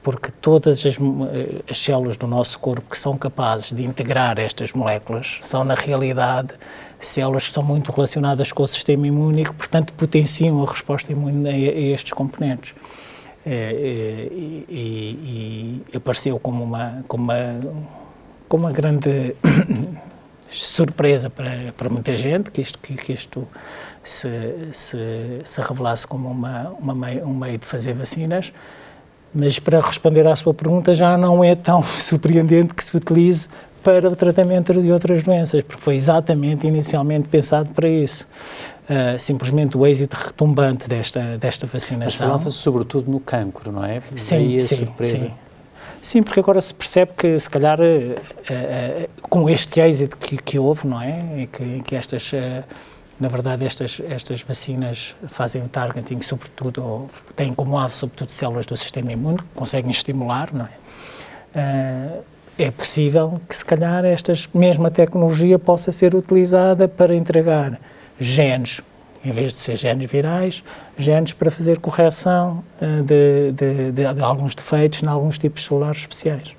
porque 0.02 0.32
todas 0.42 0.86
as, 0.86 0.98
eh, 0.98 1.62
as, 1.70 1.78
células 1.78 2.18
do 2.18 2.26
nosso 2.26 2.58
corpo 2.60 2.90
que 2.90 2.98
são 2.98 3.18
capazes 3.18 3.74
de 3.74 3.84
integrar 3.84 4.40
estas 4.40 4.72
moléculas 4.72 5.38
são, 5.42 5.64
na 5.64 5.74
realidade, 5.74 6.54
células 7.00 7.48
que 7.48 7.54
são 7.54 7.64
muito 7.64 7.92
relacionadas 7.92 8.52
com 8.52 8.64
o 8.64 8.68
sistema 8.68 9.06
imune 9.06 9.42
e 9.42 9.46
que, 9.46 9.54
portanto, 9.54 9.94
potenciam 9.94 10.64
a 10.64 10.72
resposta 10.72 11.12
imune 11.12 11.50
a, 11.50 11.52
a 11.52 11.94
estes 11.94 12.14
componentes. 12.14 12.74
É, 13.46 13.52
é, 13.52 14.34
e, 14.34 14.66
e, 14.70 15.98
apareceu 15.98 16.38
como 16.40 16.64
uma, 16.64 17.04
como 17.08 17.24
uma, 17.24 17.60
como 18.50 18.66
uma 18.66 18.72
grande 18.72 19.36
surpresa 20.50 21.30
para, 21.30 21.74
para 21.78 21.90
muita 21.90 22.18
gente 22.18 22.52
que 22.52 22.60
isto, 22.60 22.78
que, 22.80 22.96
que 22.96 23.14
isto 23.14 23.48
se, 24.04 24.28
se, 24.72 25.40
se 25.44 25.62
revelasse 25.62 26.06
como 26.06 26.30
uma, 26.30 26.70
uma 26.80 26.94
um 26.94 27.34
meio 27.34 27.58
de 27.58 27.66
fazer 27.66 27.94
vacinas, 27.94 28.52
mas 29.34 29.58
para 29.58 29.80
responder 29.80 30.28
à 30.28 30.36
sua 30.36 30.54
pergunta 30.54 30.94
já 30.94 31.18
não 31.18 31.44
é 31.44 31.56
tão 31.56 31.82
surpreendente 31.98 32.74
que 32.74 32.84
se 32.84 32.96
utilize 32.96 33.48
para 33.82 34.10
o 34.10 34.16
tratamento 34.18 34.74
de 34.82 34.92
outras 34.92 35.24
doenças, 35.24 35.64
porque 35.64 35.82
foi 35.82 35.96
exatamente 35.96 36.68
inicialmente 36.68 37.30
pensado 37.30 37.74
para 37.74 37.90
isso 37.90 38.28
uh, 38.90 39.20
simplesmente 39.20 39.78
o 39.78 39.86
êxito 39.86 40.16
retumbante 40.16 40.90
desta, 40.90 41.38
desta 41.38 41.68
vacinação. 41.68 42.06
Mas 42.06 42.16
falava-se 42.16 42.58
sobretudo 42.58 43.10
no 43.10 43.20
cancro, 43.20 43.72
não 43.72 43.86
é? 43.86 44.02
Sim, 44.16 44.58
a 44.58 44.62
sim, 44.62 44.76
surpresa. 44.78 45.18
sim. 45.18 45.34
Sim, 46.02 46.24
porque 46.24 46.40
agora 46.40 46.62
se 46.62 46.74
percebe 46.74 47.12
que, 47.16 47.38
se 47.38 47.50
calhar, 47.50 47.80
uh, 47.80 47.84
uh, 47.84 49.10
com 49.24 49.50
este 49.50 49.82
êxito 49.82 50.16
que, 50.18 50.38
que, 50.38 50.58
houve, 50.58 50.88
não 50.88 51.02
é? 51.02 51.42
E 51.42 51.48
que, 51.48 51.82
que 51.82 51.96
estas, 51.96 52.32
uh, 52.32 52.64
na 53.20 53.28
verdade, 53.28 53.66
estas, 53.66 54.02
estas 54.08 54.42
vacinas 54.42 55.14
fazem 55.28 55.62
o 55.62 55.68
targeting, 55.68 56.22
sobretudo, 56.22 56.84
ou 56.84 57.08
têm 57.36 57.54
como 57.54 57.78
alvo, 57.78 57.94
sobretudo, 57.94 58.32
células 58.32 58.66
do 58.66 58.78
sistema 58.78 59.12
imune, 59.12 59.40
conseguem 59.54 59.92
estimular, 59.92 60.54
não 60.54 60.66
é? 60.66 62.20
é 62.58 62.72
possível 62.72 63.42
que, 63.50 63.56
se 63.56 63.66
calhar, 63.66 64.06
esta 64.06 64.32
mesma 64.54 64.90
tecnologia 64.90 65.58
possa 65.58 65.92
ser 65.92 66.16
utilizada 66.16 66.88
para 66.88 67.16
entregar 67.16 67.80
genes, 68.20 68.82
em 69.24 69.32
vez 69.32 69.54
de 69.54 69.58
ser 69.58 69.78
genes 69.78 70.10
virais, 70.10 70.64
genes 70.98 71.34
para 71.34 71.50
fazer 71.50 71.80
correção 71.80 72.64
uh, 72.82 73.04
de, 73.04 73.52
de, 73.52 73.92
de, 73.92 74.14
de, 74.14 74.24
alguns 74.24 74.56
defeitos 74.56 75.02
em 75.04 75.08
alguns 75.08 75.38
tipos 75.38 75.66
celulares 75.66 76.02
especiais. 76.02 76.56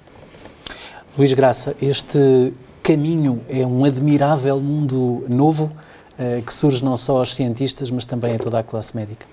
Luís 1.16 1.32
Graça, 1.32 1.76
este 1.80 2.52
caminho 2.82 3.40
é 3.48 3.66
um 3.66 3.84
admirável 3.84 4.60
mundo 4.60 5.24
novo 5.28 5.72
uh, 6.18 6.42
que 6.42 6.52
surge 6.52 6.84
não 6.84 6.96
só 6.96 7.18
aos 7.18 7.34
cientistas, 7.34 7.90
mas 7.90 8.06
também 8.06 8.34
a 8.34 8.38
toda 8.38 8.58
a 8.58 8.62
classe 8.62 8.96
médica. 8.96 9.26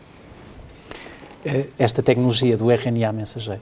Eh, 1.46 1.68
esta 1.80 2.04
tecnologia 2.04 2.58
do 2.58 2.70
RNA 2.70 3.14
mensageiro. 3.14 3.62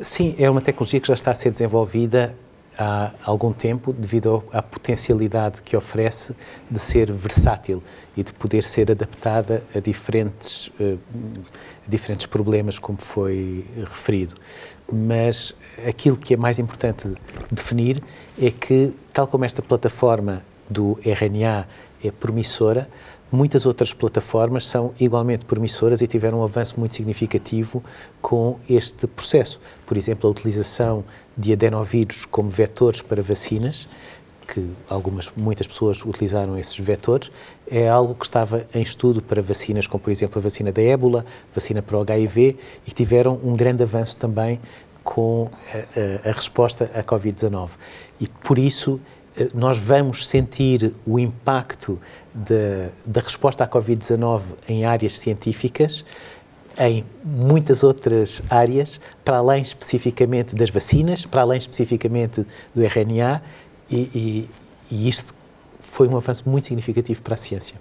Sim, 0.00 0.34
é 0.38 0.48
uma 0.48 0.62
tecnologia 0.62 0.98
que 0.98 1.08
já 1.08 1.14
está 1.14 1.32
a 1.32 1.34
ser 1.34 1.50
desenvolvida 1.50 2.34
há 2.78 3.10
algum 3.24 3.52
tempo 3.52 3.92
devido 3.92 4.44
à 4.52 4.62
potencialidade 4.62 5.60
que 5.62 5.76
oferece 5.76 6.34
de 6.70 6.78
ser 6.78 7.12
versátil 7.12 7.82
e 8.16 8.22
de 8.22 8.32
poder 8.32 8.62
ser 8.62 8.90
adaptada 8.90 9.64
a 9.74 9.80
diferentes, 9.80 10.68
uh, 10.80 10.98
diferentes 11.86 12.26
problemas, 12.26 12.78
como 12.78 12.98
foi 12.98 13.66
referido. 13.80 14.34
Mas 14.90 15.54
aquilo 15.86 16.16
que 16.16 16.34
é 16.34 16.36
mais 16.36 16.58
importante 16.58 17.12
definir 17.50 18.02
é 18.40 18.50
que, 18.50 18.94
tal 19.12 19.26
como 19.26 19.44
esta 19.44 19.60
plataforma 19.60 20.42
do 20.70 20.98
RNA 21.04 21.66
é 22.02 22.10
promissora, 22.10 22.88
Muitas 23.30 23.66
outras 23.66 23.92
plataformas 23.92 24.66
são 24.66 24.94
igualmente 24.98 25.44
promissoras 25.44 26.00
e 26.00 26.06
tiveram 26.06 26.40
um 26.40 26.44
avanço 26.44 26.80
muito 26.80 26.94
significativo 26.94 27.84
com 28.22 28.58
este 28.68 29.06
processo. 29.06 29.60
Por 29.84 29.98
exemplo, 29.98 30.26
a 30.26 30.30
utilização 30.30 31.04
de 31.36 31.52
adenovírus 31.52 32.24
como 32.24 32.48
vetores 32.48 33.02
para 33.02 33.20
vacinas, 33.20 33.86
que 34.46 34.70
algumas, 34.88 35.30
muitas 35.36 35.66
pessoas 35.66 36.02
utilizaram 36.06 36.56
esses 36.56 36.78
vetores, 36.78 37.30
é 37.70 37.86
algo 37.86 38.14
que 38.14 38.24
estava 38.24 38.66
em 38.74 38.80
estudo 38.80 39.20
para 39.20 39.42
vacinas, 39.42 39.86
como 39.86 40.02
por 40.02 40.10
exemplo 40.10 40.38
a 40.38 40.42
vacina 40.42 40.72
da 40.72 40.80
ébola, 40.80 41.26
vacina 41.54 41.82
para 41.82 41.98
o 41.98 42.00
HIV, 42.00 42.56
e 42.86 42.90
tiveram 42.92 43.38
um 43.44 43.52
grande 43.52 43.82
avanço 43.82 44.16
também 44.16 44.58
com 45.04 45.50
a, 45.74 46.28
a, 46.28 46.30
a 46.30 46.32
resposta 46.32 46.90
à 46.94 47.02
Covid-19. 47.02 47.72
E 48.18 48.26
por 48.26 48.58
isso 48.58 48.98
eh, 48.98 49.17
nós 49.54 49.78
vamos 49.78 50.26
sentir 50.26 50.92
o 51.06 51.18
impacto 51.18 52.00
de, 52.34 52.88
da 53.06 53.20
resposta 53.20 53.64
à 53.64 53.68
Covid-19 53.68 54.42
em 54.68 54.84
áreas 54.84 55.18
científicas, 55.18 56.04
em 56.78 57.04
muitas 57.24 57.82
outras 57.82 58.40
áreas, 58.48 59.00
para 59.24 59.38
além 59.38 59.62
especificamente 59.62 60.54
das 60.54 60.70
vacinas, 60.70 61.26
para 61.26 61.42
além 61.42 61.58
especificamente 61.58 62.46
do 62.74 62.82
RNA, 62.82 63.42
e, 63.90 64.48
e, 64.90 64.94
e 64.94 65.08
isto 65.08 65.34
foi 65.80 66.06
um 66.08 66.16
avanço 66.16 66.48
muito 66.48 66.66
significativo 66.66 67.22
para 67.22 67.34
a 67.34 67.36
ciência. 67.36 67.76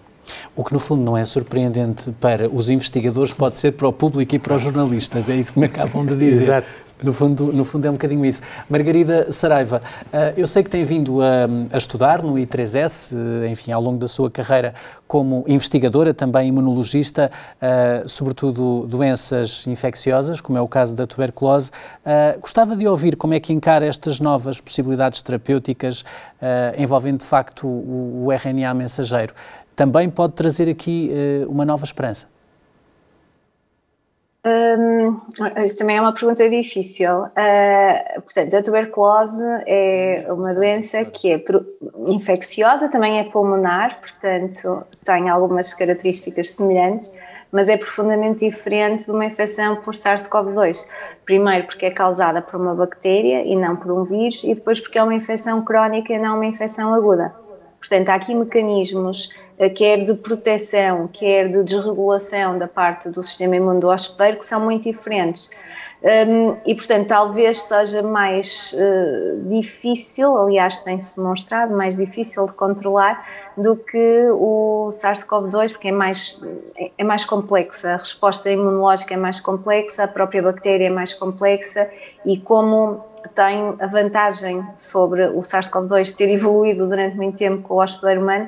O 0.56 0.64
que, 0.64 0.74
no 0.74 0.80
fundo, 0.80 1.04
não 1.04 1.16
é 1.16 1.24
surpreendente 1.24 2.12
para 2.20 2.50
os 2.50 2.70
investigadores, 2.70 3.32
pode 3.32 3.58
ser 3.58 3.74
para 3.74 3.88
o 3.88 3.94
público 3.94 4.36
e 4.36 4.40
para 4.40 4.56
os 4.56 4.62
jornalistas, 4.62 5.30
é 5.30 5.36
isso 5.36 5.54
que 5.54 5.60
me 5.60 5.66
acabam 5.68 6.06
de 6.06 6.16
dizer. 6.16 6.44
Exato. 6.44 6.87
No 7.01 7.13
fundo, 7.13 7.54
no 7.54 7.63
fundo 7.63 7.86
é 7.86 7.89
um 7.89 7.94
bocadinho 7.94 8.25
isso. 8.25 8.42
Margarida 8.68 9.32
Saraiva, 9.32 9.80
eh, 10.12 10.34
eu 10.36 10.48
sei 10.48 10.63
que 10.63 10.70
tem 10.70 10.84
vindo 10.84 11.22
a, 11.22 11.46
a, 11.72 11.77
estudar 11.77 12.24
no 12.24 12.34
I3S, 12.34 13.16
eh, 13.16 13.50
enfim, 13.50 13.72
ao 13.72 13.80
longo 13.80 14.00
da 14.00 14.08
sua 14.08 14.32
carreira 14.32 14.74
como 15.08 15.46
investigadora, 15.48 16.12
também 16.12 16.48
imunologista, 16.48 17.32
eh, 17.62 18.01
sobretudo 18.08 18.88
doenças 18.88 19.68
infecciosas, 19.68 20.42
como 20.42 20.58
é 20.58 20.62
o 20.62 20.68
caso 20.68 20.96
da 20.96 21.06
tuberculose. 21.06 21.72
Gostava 22.42 22.75
de 22.75 22.88
ouvir 22.88 23.16
como 23.16 23.34
é 23.34 23.39
que 23.39 23.54
encara 23.54 23.86
estas 23.86 24.20
novas 24.20 24.60
possibilidades 24.60 25.22
terapêuticas 25.22 26.04
envolvendo, 26.77 27.20
de 27.20 27.25
facto, 27.25 27.68
o, 27.68 28.25
o 28.25 28.32
RNA 28.32 28.74
mensageiro. 28.74 29.34
Também 29.75 30.10
pode 30.10 30.34
trazer 30.34 30.70
aqui 30.70 31.12
uma 31.48 31.66
nova 31.66 31.84
esperança. 31.84 32.27
Um, 34.48 35.20
isso 35.66 35.77
também 35.77 35.98
é 35.98 36.01
uma 36.01 36.13
pergunta 36.13 36.50
difícil. 36.50 37.24
Uh, 37.24 38.22
portanto, 38.22 38.56
a 38.56 38.63
tuberculose 38.63 39.44
é 39.66 40.25
uma 40.30 40.54
doença 40.54 41.04
que 41.04 41.34
é 41.34 41.44
infecciosa, 42.08 42.89
também 42.89 43.20
é 43.20 43.25
pulmonar, 43.25 44.00
portanto, 44.00 44.86
tem 45.04 45.30
algumas 45.30 45.74
características 45.74 46.51
semelhantes, 46.51 47.13
mas 47.51 47.68
é 47.68 47.75
profundamente 47.75 48.46
diferente 48.46 49.04
de 49.06 49.12
uma 49.12 49.25
infecção 49.25 49.77
por 49.77 49.94
SARS-CoV-2. 49.94 50.88
Primeiro, 51.25 51.66
porque 51.66 51.86
é 51.86 51.92
causada 51.92 52.42
por 52.42 52.60
uma 52.60 52.74
bactéria 52.74 53.44
e 53.44 53.56
não 53.56 53.75
por 53.75 53.92
um 53.92 54.06
vírus, 54.06 54.46
e 54.46 54.56
depois, 54.56 54.80
porque 54.80 54.98
é 54.98 55.04
uma 55.04 55.13
infecção 55.16 55.62
crónica 55.62 56.13
e 56.13 56.20
não 56.20 56.36
uma 56.36 56.46
infecção 56.46 56.94
aguda. 56.94 57.34
Portanto, 57.80 58.10
há 58.10 58.16
aqui 58.16 58.34
mecanismos 58.34 59.30
quer 59.76 60.04
de 60.04 60.14
proteção, 60.14 61.08
quer 61.08 61.50
de 61.50 61.64
desregulação 61.64 62.58
da 62.58 62.68
parte 62.68 63.10
do 63.10 63.24
sistema 63.24 63.56
imune 63.56 63.80
do 63.80 63.88
hospedeiro, 63.88 64.38
que 64.38 64.46
são 64.46 64.64
muito 64.64 64.84
diferentes. 64.84 65.52
Um, 66.04 66.56
e, 66.64 66.76
portanto, 66.76 67.08
talvez 67.08 67.60
seja 67.64 68.04
mais 68.04 68.72
uh, 68.74 69.50
difícil, 69.50 70.38
aliás, 70.38 70.82
tem-se 70.84 71.16
demonstrado 71.16 71.76
mais 71.76 71.98
difícil 71.98 72.46
de 72.46 72.54
controlar 72.54 73.26
do 73.58 73.76
que 73.76 74.30
o 74.30 74.90
SARS-CoV-2, 74.92 75.72
porque 75.72 75.88
é 75.88 75.92
mais, 75.92 76.40
é 76.96 77.04
mais 77.04 77.26
complexa, 77.26 77.96
a 77.96 77.98
resposta 77.98 78.52
imunológica 78.52 79.16
é 79.16 79.18
mais 79.18 79.42
complexa, 79.42 80.04
a 80.04 80.08
própria 80.08 80.44
bactéria 80.44 80.86
é 80.86 80.90
mais 80.92 81.16
complexa 81.16 81.90
e 82.24 82.38
como 82.38 83.02
tem 83.34 83.74
a 83.80 83.88
vantagem 83.88 84.64
sobre 84.76 85.26
o 85.30 85.42
SARS-CoV-2 85.42 86.16
ter 86.16 86.30
evoluído 86.30 86.88
durante 86.88 87.18
muito 87.18 87.40
tempo 87.40 87.64
com 87.64 87.74
o 87.74 87.82
hospedeiro 87.82 88.22
humano, 88.22 88.48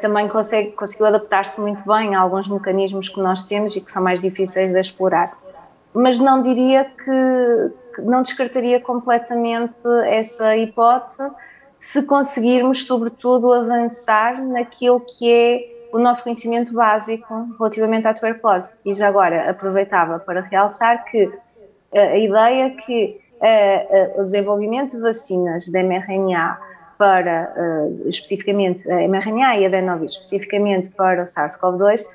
também 0.00 0.28
consegue, 0.28 0.72
conseguiu 0.72 1.06
adaptar-se 1.06 1.60
muito 1.60 1.82
bem 1.86 2.14
a 2.14 2.20
alguns 2.20 2.48
mecanismos 2.48 3.08
que 3.08 3.20
nós 3.20 3.44
temos 3.44 3.74
e 3.76 3.80
que 3.80 3.90
são 3.90 4.02
mais 4.02 4.20
difíceis 4.20 4.70
de 4.70 4.78
explorar. 4.78 5.32
Mas 5.94 6.18
não 6.18 6.40
diria 6.42 6.84
que, 6.84 8.00
não 8.02 8.22
descartaria 8.22 8.80
completamente 8.80 9.78
essa 10.06 10.56
hipótese 10.56 11.30
se 11.76 12.06
conseguirmos, 12.06 12.86
sobretudo, 12.86 13.52
avançar 13.52 14.42
naquilo 14.42 15.00
que 15.00 15.30
é 15.30 15.72
o 15.92 15.98
nosso 15.98 16.22
conhecimento 16.22 16.72
básico 16.72 17.48
relativamente 17.58 18.06
à 18.06 18.14
tuberculose. 18.14 18.78
E 18.86 18.94
já 18.94 19.08
agora 19.08 19.50
aproveitava 19.50 20.18
para 20.18 20.40
realçar 20.40 21.04
que 21.04 21.30
a 21.92 22.16
ideia 22.16 22.70
que 22.70 23.20
o 24.16 24.22
desenvolvimento 24.22 24.92
de 24.92 25.02
vacinas 25.02 25.64
de 25.64 25.82
mRNA 25.82 26.58
para, 26.98 27.52
uh, 27.56 28.08
especificamente, 28.08 28.90
a 28.90 28.96
mRNA 29.08 29.58
e 29.58 29.66
adenovírus, 29.66 30.12
especificamente 30.12 30.90
para 30.90 31.22
o 31.22 31.24
SARS-CoV-2, 31.24 32.06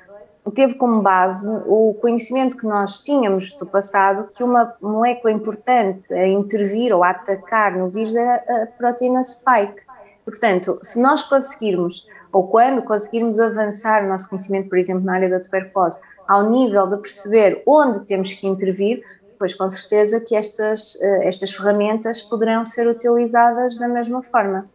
teve 0.50 0.74
como 0.74 1.02
base 1.02 1.48
o 1.66 1.94
conhecimento 2.00 2.56
que 2.56 2.66
nós 2.66 3.00
tínhamos 3.00 3.52
do 3.54 3.66
passado 3.66 4.28
que 4.34 4.42
uma 4.42 4.74
molécula 4.80 5.32
importante 5.32 6.12
a 6.12 6.26
intervir 6.26 6.94
ou 6.94 7.04
a 7.04 7.10
atacar 7.10 7.76
no 7.76 7.88
vírus 7.88 8.14
era 8.16 8.36
a 8.36 8.66
proteína 8.66 9.22
spike. 9.22 9.82
Portanto, 10.24 10.78
se 10.82 11.00
nós 11.00 11.22
conseguirmos, 11.22 12.06
ou 12.32 12.48
quando 12.48 12.82
conseguirmos 12.82 13.38
avançar 13.38 14.04
o 14.04 14.08
nosso 14.08 14.28
conhecimento, 14.28 14.68
por 14.68 14.78
exemplo, 14.78 15.04
na 15.04 15.14
área 15.14 15.28
da 15.28 15.40
tuberculose, 15.40 16.00
ao 16.26 16.48
nível 16.50 16.86
de 16.86 16.96
perceber 16.96 17.62
onde 17.66 18.04
temos 18.04 18.34
que 18.34 18.46
intervir, 18.46 19.02
depois 19.38 19.54
com 19.54 19.68
certeza 19.68 20.20
que 20.20 20.34
estas, 20.34 21.00
eh, 21.00 21.28
estas 21.28 21.54
ferramentas 21.54 22.22
poderão 22.22 22.64
ser 22.64 22.88
utilizadas 22.88 23.78
da 23.78 23.86
mesma 23.86 24.20
forma 24.20 24.68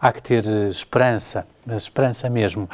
há 0.00 0.12
que 0.12 0.22
ter 0.22 0.46
eh, 0.46 0.68
esperança, 0.68 1.46
esperança 1.76 2.30
mesmo. 2.30 2.68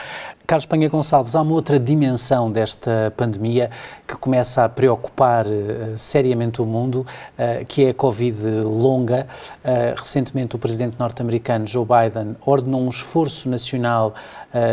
Carlos 0.46 0.66
Panha 0.66 0.88
Gonçalves, 0.88 1.34
há 1.34 1.40
uma 1.40 1.54
outra 1.54 1.80
dimensão 1.80 2.52
desta 2.52 3.12
pandemia 3.16 3.70
que 4.06 4.14
começa 4.14 4.62
a 4.62 4.68
preocupar 4.68 5.46
uh, 5.46 5.98
seriamente 5.98 6.60
o 6.60 6.66
mundo, 6.66 7.06
uh, 7.38 7.64
que 7.64 7.86
é 7.86 7.90
a 7.90 7.94
Covid 7.94 8.46
longa. 8.62 9.26
Uh, 9.64 9.98
recentemente, 9.98 10.54
o 10.54 10.58
presidente 10.58 10.98
norte-americano 10.98 11.66
Joe 11.66 11.86
Biden 11.86 12.36
ordenou 12.44 12.82
um 12.82 12.90
esforço 12.90 13.48
nacional 13.48 14.14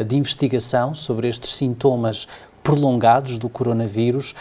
de 0.05 0.15
investigação 0.15 0.93
sobre 0.93 1.27
estes 1.27 1.55
sintomas 1.55 2.27
prolongados 2.63 3.37
do 3.37 3.49
coronavírus. 3.49 4.35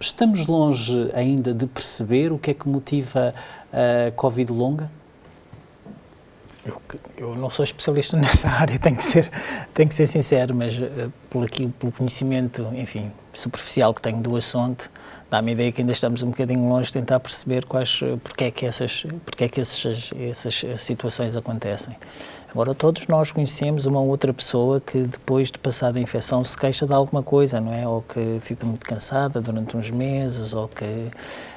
estamos 0.00 0.46
longe 0.46 1.10
ainda 1.14 1.52
de 1.52 1.66
perceber 1.66 2.32
o 2.32 2.38
que 2.38 2.50
é 2.50 2.54
que 2.54 2.68
motiva 2.68 3.34
a 3.72 4.10
Covid 4.12 4.50
longa? 4.50 4.90
Eu, 6.64 6.80
eu, 7.18 7.36
não 7.36 7.50
sou 7.50 7.62
especialista 7.62 8.16
nessa 8.18 8.48
área, 8.48 8.78
tenho 8.78 8.96
que 8.96 9.04
ser, 9.04 9.30
tenho 9.74 9.88
que 9.88 9.94
ser 9.94 10.06
sincero, 10.06 10.54
mas 10.54 10.78
uh, 10.78 11.12
por 11.28 11.44
aqui, 11.44 11.68
pelo 11.68 11.92
conhecimento, 11.92 12.66
enfim, 12.74 13.12
superficial 13.34 13.92
que 13.92 14.00
tenho 14.00 14.22
do 14.22 14.34
assunto, 14.34 14.90
dá-me 15.30 15.50
a 15.50 15.52
ideia 15.52 15.72
que 15.72 15.82
ainda 15.82 15.92
estamos 15.92 16.22
um 16.22 16.28
bocadinho 16.30 16.66
longe 16.66 16.86
de 16.86 16.94
tentar 16.94 17.20
perceber 17.20 17.66
quais, 17.66 18.00
eh, 18.02 18.16
porque 18.22 18.44
é 18.44 18.50
que 18.50 18.64
essas, 18.64 19.04
porque 19.26 19.44
é 19.44 19.48
que 19.48 19.60
essas, 19.60 20.10
essas 20.18 20.64
situações 20.80 21.36
acontecem. 21.36 21.96
Agora, 22.54 22.72
todos 22.72 23.08
nós 23.08 23.32
conhecemos 23.32 23.84
uma 23.84 24.00
outra 24.00 24.32
pessoa 24.32 24.80
que 24.80 25.00
depois 25.00 25.50
de 25.50 25.58
passar 25.58 25.92
a 25.96 25.98
infecção 25.98 26.44
se 26.44 26.56
queixa 26.56 26.86
de 26.86 26.94
alguma 26.94 27.20
coisa, 27.20 27.60
não 27.60 27.74
é? 27.74 27.86
Ou 27.86 28.00
que 28.00 28.38
fica 28.42 28.64
muito 28.64 28.86
cansada 28.86 29.40
durante 29.40 29.76
uns 29.76 29.90
meses, 29.90 30.54
ou 30.54 30.68
que 30.68 31.10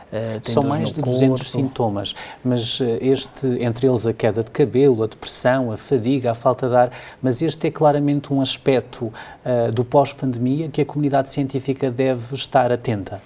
Uh, 0.07 0.39
São 0.41 0.63
mais 0.63 0.93
de 0.93 1.01
200 1.01 1.27
corpo. 1.27 1.43
sintomas, 1.43 2.15
mas 2.41 2.79
uh, 2.79 2.97
este, 3.01 3.45
entre 3.61 3.87
eles 3.87 4.07
a 4.07 4.13
queda 4.13 4.41
de 4.41 4.49
cabelo, 4.51 5.03
a 5.03 5.05
depressão, 5.05 5.69
a 5.69 5.75
fadiga, 5.75 6.31
a 6.31 6.33
falta 6.33 6.69
de 6.69 6.75
ar, 6.77 6.91
mas 7.21 7.41
este 7.41 7.67
é 7.67 7.71
claramente 7.71 8.31
um 8.33 8.39
aspecto 8.39 9.07
uh, 9.07 9.69
do 9.73 9.83
pós-pandemia 9.83 10.69
que 10.69 10.79
a 10.79 10.85
comunidade 10.85 11.29
científica 11.29 11.91
deve 11.91 12.33
estar 12.33 12.71
atenta. 12.71 13.21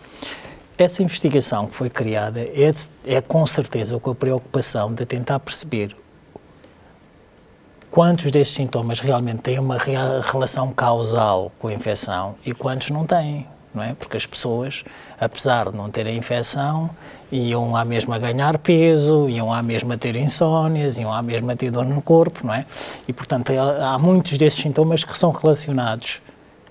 Essa 0.76 1.04
investigação 1.04 1.68
que 1.68 1.76
foi 1.76 1.88
criada 1.88 2.42
é, 2.42 2.72
é 3.06 3.22
com 3.22 3.46
certeza 3.46 4.00
com 4.00 4.10
a 4.10 4.16
preocupação 4.16 4.92
de 4.92 5.06
tentar 5.06 5.40
perceber 5.40 5.96
quantos 7.91 8.32
destes 8.32 8.56
sintomas 8.56 8.99
realmente 8.99 9.41
têm 9.41 9.60
uma 9.60 9.77
relação 9.77 10.71
causal 10.71 11.51
com 11.60 11.67
a 11.67 11.73
infecção 11.73 12.36
e 12.43 12.54
quantos 12.54 12.89
não 12.89 13.06
têm 13.06 13.47
não 13.73 13.82
é? 13.82 13.93
Porque 13.93 14.17
as 14.17 14.25
pessoas, 14.25 14.84
apesar 15.19 15.71
de 15.71 15.77
não 15.77 15.89
terem 15.89 16.17
infecção, 16.17 16.89
iam 17.32 17.75
à 17.75 17.86
mesma 17.86 18.19
ganhar 18.19 18.58
peso, 18.58 19.30
iam 19.30 19.51
à 19.51 19.63
mesma 19.63 19.97
ter 19.97 20.15
insónias, 20.15 20.97
iam 20.97 21.12
à 21.12 21.21
mesma 21.21 21.56
ter 21.56 21.71
dor 21.71 21.86
no 21.86 22.01
corpo, 22.01 22.45
não 22.45 22.54
é? 22.54 22.65
E, 23.08 23.13
portanto, 23.13 23.51
há 23.51 23.97
muitos 23.97 24.38
desses 24.38 24.62
sintomas 24.62 25.04
que 25.04 25.17
são 25.17 25.32
relacionados 25.32 26.21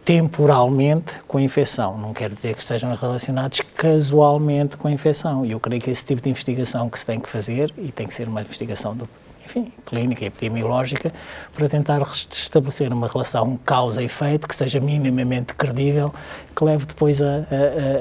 temporalmente 0.04 1.14
com 1.26 1.38
a 1.38 1.42
infecção. 1.42 1.96
Não 1.96 2.12
quer 2.12 2.30
dizer 2.30 2.54
que 2.54 2.60
estejam 2.60 2.94
relacionados 2.94 3.60
casualmente 3.74 4.76
com 4.76 4.88
a 4.88 4.92
infecção. 4.92 5.44
E 5.44 5.52
eu 5.52 5.60
creio 5.60 5.80
que 5.80 5.90
esse 5.90 6.04
tipo 6.04 6.20
de 6.20 6.28
investigação 6.28 6.88
que 6.88 6.98
se 6.98 7.06
tem 7.06 7.20
que 7.20 7.28
fazer, 7.28 7.72
e 7.78 7.90
tem 7.90 8.06
que 8.06 8.14
ser 8.14 8.28
uma 8.28 8.40
investigação 8.40 8.94
do 8.94 9.08
enfim, 9.50 9.72
clínica 9.84 10.24
epidemiológica, 10.24 11.12
para 11.52 11.68
tentar 11.68 12.00
estabelecer 12.02 12.92
uma 12.92 13.08
relação 13.08 13.58
causa-efeito 13.64 14.46
que 14.46 14.54
seja 14.54 14.80
minimamente 14.80 15.54
credível, 15.54 16.14
que 16.54 16.64
leve 16.64 16.86
depois 16.86 17.20
a, 17.20 17.46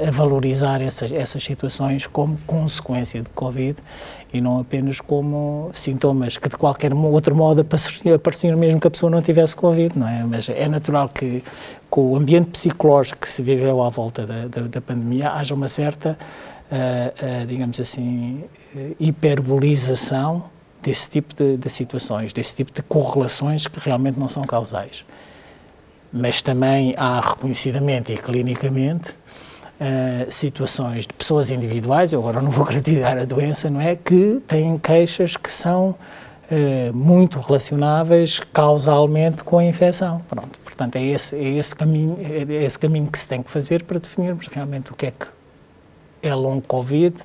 a, 0.06 0.08
a 0.08 0.12
valorizar 0.12 0.82
essas, 0.82 1.12
essas 1.12 1.44
situações 1.44 2.06
como 2.06 2.38
consequência 2.46 3.22
de 3.22 3.30
Covid 3.30 3.78
e 4.32 4.40
não 4.40 4.60
apenas 4.60 5.02
como 5.02 5.72
sintomas 5.74 6.38
que 6.38 6.48
de 6.48 6.56
qualquer 6.56 6.94
outro 6.94 7.36
modo 7.36 7.66
apareciam 8.14 8.58
mesmo 8.58 8.80
que 8.80 8.88
a 8.88 8.92
pessoa 8.92 9.10
não 9.10 9.22
tivesse 9.22 9.56
Covid, 9.56 9.98
não 9.98 10.08
é? 10.08 10.24
Mas 10.24 10.48
é 10.50 10.68
natural 10.68 11.10
que 11.10 11.44
com 11.90 12.12
o 12.12 12.16
ambiente 12.16 12.52
psicológico 12.52 13.22
que 13.22 13.30
se 13.30 13.42
viveu 13.42 13.82
à 13.82 13.90
volta 13.90 14.28
da, 14.28 14.48
da, 14.48 14.62
da 14.62 14.82
pandemia 14.82 15.32
haja 15.32 15.56
uma 15.56 15.68
certa, 15.68 16.16
uh, 16.72 17.42
uh, 17.44 17.48
digamos 17.48 17.80
assim, 17.80 18.44
uh, 18.76 18.96
hiperbolização 19.00 20.44
desse 20.82 21.10
tipo 21.10 21.34
de, 21.34 21.58
de, 21.58 21.70
situações, 21.70 22.32
desse 22.34 22.56
tipo 22.56 22.72
de 22.72 22.82
correlações 22.82 23.68
que 23.68 23.80
realmente 23.80 24.20
não 24.20 24.30
são 24.30 24.44
causais. 24.44 25.06
Mas 26.12 26.42
também 26.42 26.94
há 26.98 27.20
reconhecidamente 27.20 28.12
e 28.12 28.18
clinicamente 28.18 29.12
uh, 29.80 30.32
situações 30.32 31.06
de 31.06 31.14
pessoas 31.14 31.52
individuais, 31.52 32.14
eu 32.14 32.20
agora 32.20 32.42
não 32.42 32.52
vou 32.52 32.66
criticar 32.66 33.18
a 33.18 33.26
doença, 33.26 33.70
não 33.70 33.82
é? 33.82 33.96
Que 33.96 34.42
têm 34.48 34.78
queixas 34.78 35.36
que 35.38 35.52
são 35.52 35.96
uh, 36.52 36.96
muito 36.96 37.40
relacionáveis 37.40 38.40
causalmente 38.52 39.44
com 39.44 39.60
a 39.60 39.66
infecção. 39.66 40.22
Pronto, 40.28 40.60
portanto, 40.60 40.96
é 40.96 41.04
esse, 41.04 41.36
é 41.36 41.58
esse, 41.58 41.76
caminho, 41.76 42.16
é 42.20 42.64
esse 42.64 42.80
caminho 42.80 43.08
que 43.08 43.20
se 43.20 43.28
tem 43.28 43.42
que 43.42 43.52
fazer 43.52 43.84
para 43.84 44.00
definirmos 44.00 44.48
realmente 44.48 44.92
o 44.92 44.96
que 44.96 45.08
é 45.08 45.12
que 45.12 45.28
é 46.22 46.34
long 46.34 46.60
Covid 46.60 47.16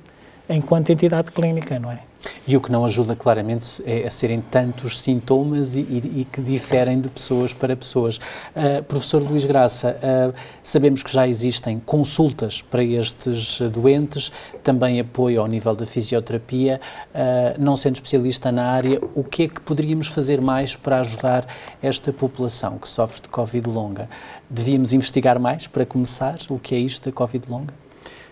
enquanto 0.49 0.89
entidade 0.91 1.31
clínica, 1.31 1.79
não 1.79 1.91
é? 1.91 1.99
E 2.47 2.55
o 2.55 2.61
que 2.61 2.71
não 2.71 2.85
ajuda 2.85 3.15
claramente 3.15 3.83
é 3.85 4.07
a 4.07 4.11
serem 4.11 4.41
tantos 4.41 4.99
sintomas 4.99 5.75
e, 5.75 5.81
e, 5.81 6.21
e 6.21 6.25
que 6.25 6.41
diferem 6.41 6.99
de 6.99 7.09
pessoas 7.09 7.53
para 7.53 7.75
pessoas. 7.75 8.17
Uh, 8.17 8.83
professor 8.83 9.21
Luís 9.21 9.45
Graça, 9.45 9.97
uh, 9.97 10.33
sabemos 10.61 11.01
que 11.03 11.11
já 11.11 11.27
existem 11.27 11.79
consultas 11.79 12.61
para 12.61 12.83
estes 12.83 13.59
doentes, 13.71 14.31
também 14.63 14.99
apoio 14.99 15.41
ao 15.41 15.47
nível 15.47 15.75
da 15.75 15.85
fisioterapia. 15.85 16.79
Uh, 17.13 17.61
não 17.61 17.75
sendo 17.75 17.95
especialista 17.95 18.51
na 18.51 18.69
área, 18.71 19.01
o 19.13 19.23
que 19.23 19.43
é 19.43 19.47
que 19.47 19.61
poderíamos 19.61 20.07
fazer 20.07 20.41
mais 20.41 20.75
para 20.75 20.99
ajudar 20.99 21.45
esta 21.81 22.11
população 22.13 22.77
que 22.77 22.89
sofre 22.89 23.21
de 23.21 23.29
Covid 23.29 23.69
longa? 23.69 24.09
Devíamos 24.49 24.93
investigar 24.93 25.39
mais 25.39 25.67
para 25.67 25.85
começar 25.85 26.37
o 26.49 26.59
que 26.59 26.75
é 26.75 26.79
isto 26.79 27.09
da 27.09 27.11
Covid 27.11 27.49
longa? 27.49 27.84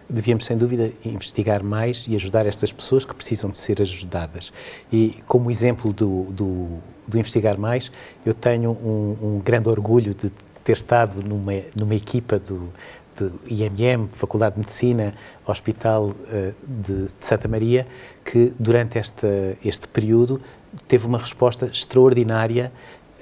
Devíamos, 0.10 0.46
sem 0.46 0.58
dúvida, 0.58 0.92
investigar 1.06 1.64
mais 1.64 2.06
e 2.08 2.16
ajudar 2.16 2.46
estas 2.46 2.72
pessoas 2.72 3.06
que 3.06 3.14
precisam 3.14 3.50
de 3.50 3.58
ser 3.58 3.82
ajudadas. 3.82 4.52
E, 4.92 5.16
como 5.28 5.50
exemplo 5.50 5.92
do, 5.94 6.24
do, 6.32 6.68
do 7.08 7.18
investigar 7.18 7.60
mais, 7.60 7.92
eu 8.26 8.34
tenho 8.34 8.72
um, 8.72 9.18
um, 9.22 9.40
grande 9.40 9.70
orgulho 9.70 10.14
de 10.14 10.32
ter 10.64 10.74
estado 10.74 11.22
numa, 11.24 11.54
numa 11.76 11.96
equipa 11.96 12.40
do, 12.40 12.70
de 13.18 13.54
IMM, 13.54 14.08
Faculdade 14.10 14.56
de 14.56 14.62
Medicina, 14.62 15.14
Hospital 15.46 16.08
uh, 16.08 16.54
de, 16.66 17.06
de, 17.06 17.12
Santa 17.20 17.48
Maria, 17.48 17.86
que 18.24 18.54
durante 18.60 18.98
esta, 18.98 19.58
este 19.64 19.88
período 19.88 20.42
teve 20.88 21.06
uma 21.06 21.18
resposta 21.18 21.66
extraordinária 21.66 22.72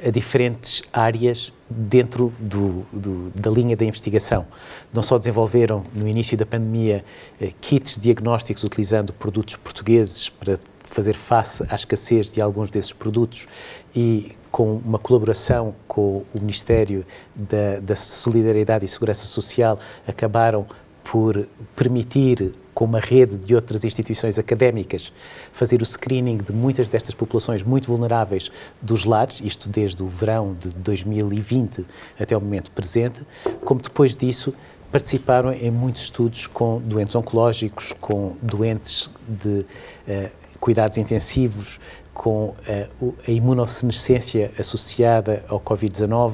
a 0.06 0.10
diferentes 0.10 0.84
áreas 0.92 1.54
dentro 1.76 2.34
do, 2.40 2.86
do, 2.92 3.32
da 3.32 3.50
linha 3.50 3.76
da 3.76 3.86
investigação. 3.86 4.46
Não 4.94 5.02
só 5.02 5.18
desenvolveram, 5.18 5.84
no 5.94 6.08
início 6.08 6.38
da 6.38 6.46
pandemia, 6.46 7.04
eh, 7.40 7.52
kits 7.60 7.98
diagnósticos 7.98 8.64
utilizando 8.64 9.14
produtos 9.14 9.56
portugueses 9.56 10.30
para 10.30 10.60
fazer 10.84 11.14
face 11.14 11.64
à 11.70 11.76
escassez 11.76 12.32
de 12.32 12.42
alguns 12.42 12.70
desses 12.70 12.92
produtos 12.92 13.48
e 13.96 14.34
com 14.52 14.76
uma 14.76 15.00
colaboração 15.00 15.74
com 15.88 16.26
o 16.34 16.40
Ministério 16.40 17.06
da, 17.34 17.80
da 17.82 17.96
Solidariedade 17.96 18.84
e 18.84 18.88
Segurança 18.88 19.26
Social 19.26 19.80
acabaram 20.06 20.68
por 21.04 21.48
permitir, 21.76 22.52
com 22.74 22.86
uma 22.86 23.00
rede 23.00 23.38
de 23.38 23.54
outras 23.54 23.84
instituições 23.84 24.40
académicas, 24.40 25.12
fazer 25.52 25.82
o 25.82 25.86
screening 25.86 26.38
de 26.38 26.54
muitas 26.54 26.90
destas 26.90 27.14
populações 27.14 27.64
muito 27.64 27.88
vulneráveis 27.88 28.52
dos 28.82 29.06
lares, 29.06 29.42
isto 29.44 29.68
desde 29.70 30.02
o 30.02 30.08
verão 30.08 30.56
de 30.60 30.70
2020 30.70 31.86
até 32.20 32.36
o 32.36 32.42
momento 32.42 32.72
presente, 32.72 33.22
como 33.64 33.82
depois 33.82 34.16
disso 34.16 34.54
participaram 34.92 35.54
em 35.54 35.72
muitos 35.72 36.04
estudos 36.04 36.48
com 36.48 36.82
doentes 36.82 37.16
oncológicos, 37.16 37.94
com 38.02 38.36
doentes 38.42 39.10
de 39.28 39.60
uh, 39.60 40.30
cuidados 40.60 40.98
intensivos, 40.98 41.80
com 42.14 42.54
uh, 43.02 43.14
a 43.28 43.32
imunossenescência 43.32 44.52
associada 44.60 45.44
ao 45.48 45.60
Covid-19, 45.60 46.34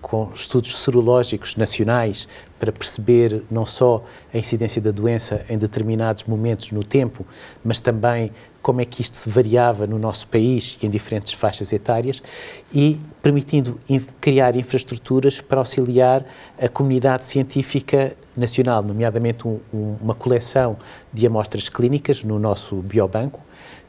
com 0.00 0.30
estudos 0.34 0.80
serológicos 0.82 1.56
nacionais 1.56 2.28
para 2.58 2.72
perceber 2.72 3.42
não 3.50 3.66
só 3.66 4.04
a 4.32 4.38
incidência 4.38 4.80
da 4.80 4.90
doença 4.90 5.44
em 5.48 5.58
determinados 5.58 6.24
momentos 6.24 6.72
no 6.72 6.82
tempo, 6.82 7.26
mas 7.64 7.80
também 7.80 8.32
como 8.62 8.80
é 8.80 8.84
que 8.84 9.00
isto 9.00 9.16
se 9.16 9.28
variava 9.28 9.86
no 9.86 9.98
nosso 9.98 10.26
país 10.28 10.76
e 10.82 10.86
em 10.86 10.90
diferentes 10.90 11.32
faixas 11.32 11.72
etárias 11.72 12.22
e 12.72 13.00
permitindo 13.22 13.78
criar 14.20 14.56
infraestruturas 14.56 15.40
para 15.40 15.60
auxiliar 15.60 16.24
a 16.60 16.68
comunidade 16.68 17.24
científica 17.24 18.14
nacional, 18.36 18.82
nomeadamente 18.82 19.46
um, 19.46 19.60
um, 19.72 19.96
uma 20.00 20.14
coleção 20.14 20.76
de 21.12 21.26
amostras 21.26 21.68
clínicas 21.68 22.22
no 22.24 22.38
nosso 22.38 22.76
biobanco, 22.76 23.40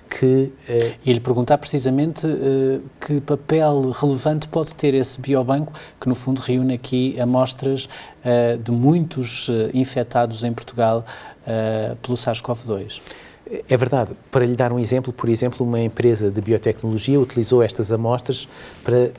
que... 0.09 0.51
Uh, 0.67 0.95
e 1.05 1.13
lhe 1.13 1.19
perguntar 1.19 1.57
precisamente 1.57 2.25
uh, 2.25 2.81
que 2.99 3.21
papel 3.21 3.91
relevante 3.91 4.47
pode 4.47 4.73
ter 4.75 4.93
esse 4.93 5.21
biobanco, 5.21 5.71
que 6.01 6.09
no 6.09 6.15
fundo 6.15 6.41
reúne 6.41 6.73
aqui 6.73 7.19
amostras 7.19 7.85
uh, 7.85 8.57
de 8.57 8.71
muitos 8.71 9.49
infectados 9.73 10.43
em 10.43 10.51
Portugal 10.51 11.05
pelo 12.01 12.15
SARS-CoV-2. 12.15 13.01
É 13.67 13.75
verdade. 13.75 14.15
Para 14.29 14.45
lhe 14.45 14.55
dar 14.55 14.71
um 14.71 14.77
exemplo, 14.77 15.11
por 15.11 15.27
exemplo, 15.27 15.65
uma 15.65 15.79
empresa 15.79 16.29
de 16.29 16.39
biotecnologia 16.39 17.19
utilizou 17.19 17.63
estas 17.63 17.91
amostras 17.91 18.47
para 18.83 19.11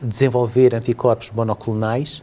desenvolver 0.00 0.76
anticorpos 0.76 1.32
monoclonais 1.32 2.22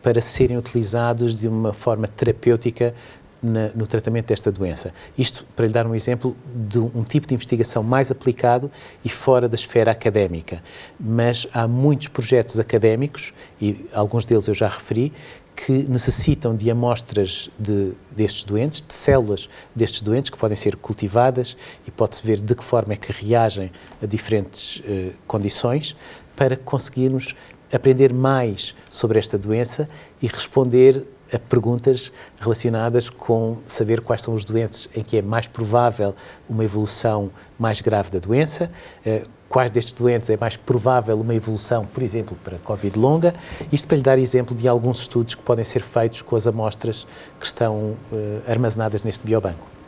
para 0.00 0.20
serem 0.20 0.56
utilizados 0.56 1.34
de 1.34 1.48
uma 1.48 1.72
forma 1.72 2.06
terapêutica 2.06 2.94
na, 3.42 3.70
no 3.74 3.86
tratamento 3.86 4.26
desta 4.26 4.52
doença. 4.52 4.92
Isto 5.18 5.44
para 5.56 5.66
lhe 5.66 5.72
dar 5.72 5.86
um 5.86 5.94
exemplo 5.94 6.36
de 6.68 6.78
um 6.78 7.02
tipo 7.02 7.26
de 7.26 7.34
investigação 7.34 7.82
mais 7.82 8.10
aplicado 8.10 8.70
e 9.04 9.08
fora 9.08 9.48
da 9.48 9.54
esfera 9.54 9.90
académica. 9.90 10.62
Mas 10.98 11.46
há 11.52 11.66
muitos 11.66 12.08
projetos 12.08 12.58
académicos, 12.58 13.32
e 13.60 13.84
alguns 13.92 14.24
deles 14.24 14.46
eu 14.46 14.54
já 14.54 14.68
referi, 14.68 15.12
que 15.54 15.72
necessitam 15.72 16.56
de 16.56 16.70
amostras 16.70 17.50
de, 17.58 17.92
destes 18.10 18.42
doentes, 18.42 18.82
de 18.86 18.94
células 18.94 19.48
destes 19.74 20.02
doentes, 20.02 20.30
que 20.30 20.36
podem 20.36 20.56
ser 20.56 20.76
cultivadas 20.76 21.56
e 21.86 21.90
pode-se 21.90 22.26
ver 22.26 22.40
de 22.40 22.54
que 22.54 22.64
forma 22.64 22.94
é 22.94 22.96
que 22.96 23.12
reagem 23.12 23.70
a 24.02 24.06
diferentes 24.06 24.82
eh, 24.86 25.10
condições, 25.26 25.94
para 26.34 26.56
conseguirmos 26.56 27.36
aprender 27.72 28.12
mais 28.12 28.74
sobre 28.90 29.18
esta 29.18 29.38
doença 29.38 29.88
e 30.20 30.26
responder 30.26 31.04
a 31.32 31.38
perguntas 31.38 32.12
relacionadas 32.40 33.08
com 33.08 33.58
saber 33.66 34.00
quais 34.00 34.22
são 34.22 34.34
os 34.34 34.44
doentes 34.44 34.88
em 34.94 35.02
que 35.02 35.16
é 35.16 35.22
mais 35.22 35.46
provável 35.46 36.14
uma 36.48 36.64
evolução 36.64 37.30
mais 37.58 37.80
grave 37.80 38.10
da 38.10 38.18
doença, 38.18 38.70
eh, 39.04 39.22
quais 39.48 39.70
destes 39.70 39.92
doentes 39.92 40.30
é 40.30 40.36
mais 40.36 40.56
provável 40.56 41.20
uma 41.20 41.34
evolução, 41.34 41.86
por 41.86 42.02
exemplo, 42.02 42.36
para 42.42 42.58
Covid 42.58 42.98
longa. 42.98 43.34
Isto 43.70 43.88
para 43.88 43.96
lhe 43.96 44.02
dar 44.02 44.18
exemplo 44.18 44.56
de 44.56 44.66
alguns 44.66 45.00
estudos 45.00 45.34
que 45.34 45.42
podem 45.42 45.64
ser 45.64 45.82
feitos 45.82 46.22
com 46.22 46.36
as 46.36 46.46
amostras 46.46 47.06
que 47.38 47.46
estão 47.46 47.96
eh, 48.12 48.40
armazenadas 48.46 49.02
neste 49.02 49.24
biobanco. 49.24 49.81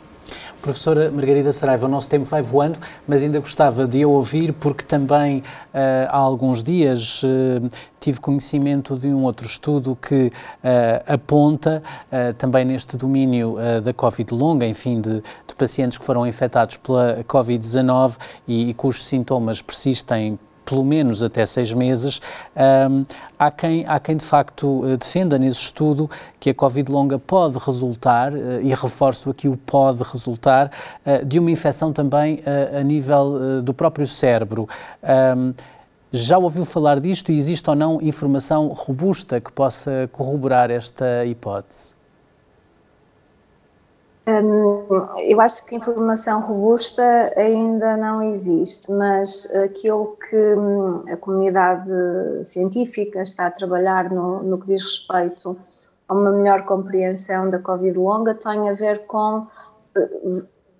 Professora 0.65 1.11
Margarida 1.11 1.51
Saraiva, 1.51 1.85
o 1.85 1.87
nosso 1.87 2.09
tempo 2.09 2.25
vai 2.25 2.41
voando, 2.41 2.79
mas 3.07 3.21
ainda 3.21 3.39
gostava 3.39 3.87
de 3.87 4.01
eu 4.01 4.09
ouvir, 4.09 4.51
porque 4.51 4.83
também 4.83 5.37
uh, 5.37 6.09
há 6.09 6.17
alguns 6.17 6.63
dias 6.63 7.21
uh, 7.21 7.69
tive 7.99 8.19
conhecimento 8.19 8.97
de 8.97 9.07
um 9.09 9.25
outro 9.25 9.45
estudo 9.45 9.95
que 9.95 10.25
uh, 10.25 11.13
aponta, 11.13 11.83
também 12.39 12.65
neste 12.65 12.97
domínio 12.97 13.57
da 13.83 13.93
Covid 13.93 14.33
longa, 14.33 14.65
enfim, 14.65 14.99
de, 14.99 15.21
de, 15.21 15.55
pacientes 15.55 15.99
que 15.99 16.05
foram 16.05 16.25
infectados 16.25 16.77
pela 16.77 17.23
Covid-19 17.25 18.17
e, 18.47 18.69
e 18.69 18.73
cujos 18.73 19.05
sintomas 19.05 19.61
persistem 19.61 20.39
pelo 20.65 20.83
menos 20.83 21.23
até 21.23 21.45
seis 21.45 21.73
meses. 21.73 22.19
Um, 22.55 23.05
há, 23.37 23.51
quem, 23.51 23.85
há 23.87 23.99
quem 23.99 24.17
de 24.17 24.25
facto 24.25 24.83
eh, 24.85 24.97
defenda 24.97 25.37
nesse 25.37 25.61
estudo 25.61 26.09
que 26.39 26.49
a 26.49 26.53
Covid 26.53 26.91
longa 26.91 27.19
pode 27.19 27.57
resultar, 27.57 28.33
uh, 28.33 28.61
e 28.61 28.73
reforço 28.73 29.29
aqui 29.29 29.47
o 29.47 29.55
pode 29.55 30.03
resultar, 30.03 30.71
uh, 31.05 31.25
de 31.25 31.39
uma 31.39 31.51
infecção 31.51 31.93
também 31.93 32.41
a 32.45 32.83
nível 32.83 33.61
do 33.61 33.73
próprio 33.73 34.07
cérebro. 34.07 34.67
Um, 35.37 35.53
já 36.11 36.37
ouviu 36.37 36.65
falar 36.65 36.99
disto 36.99 37.31
e 37.31 37.37
existe 37.37 37.69
ou 37.69 37.75
não 37.75 38.01
informação 38.01 38.67
robusta 38.69 39.41
que 39.41 39.51
possa 39.51 40.09
corroborar 40.11 40.71
esta 40.71 41.25
hipótese? 41.25 41.94
Eu 44.27 45.39
acho 45.39 45.67
que 45.67 45.75
informação 45.75 46.41
robusta 46.41 47.03
ainda 47.37 47.95
não 47.95 48.23
existe, 48.23 48.91
mas 48.91 49.53
aquilo 49.55 50.17
que 50.17 50.35
hum, 50.35 51.03
a 51.07 51.15
comunidade 51.15 51.91
científica 52.43 53.21
está 53.21 53.45
a 53.45 53.51
trabalhar 53.51 54.09
no, 54.11 54.41
no 54.41 54.59
que 54.59 54.67
diz 54.67 54.83
respeito 54.83 55.55
a 56.07 56.13
uma 56.13 56.31
melhor 56.31 56.63
compreensão 56.63 57.49
da 57.49 57.59
Covid 57.59 57.97
longa 57.97 58.33
tem 58.33 58.69
a 58.69 58.73
ver 58.73 59.05
com 59.05 59.45
eh, 59.95 60.09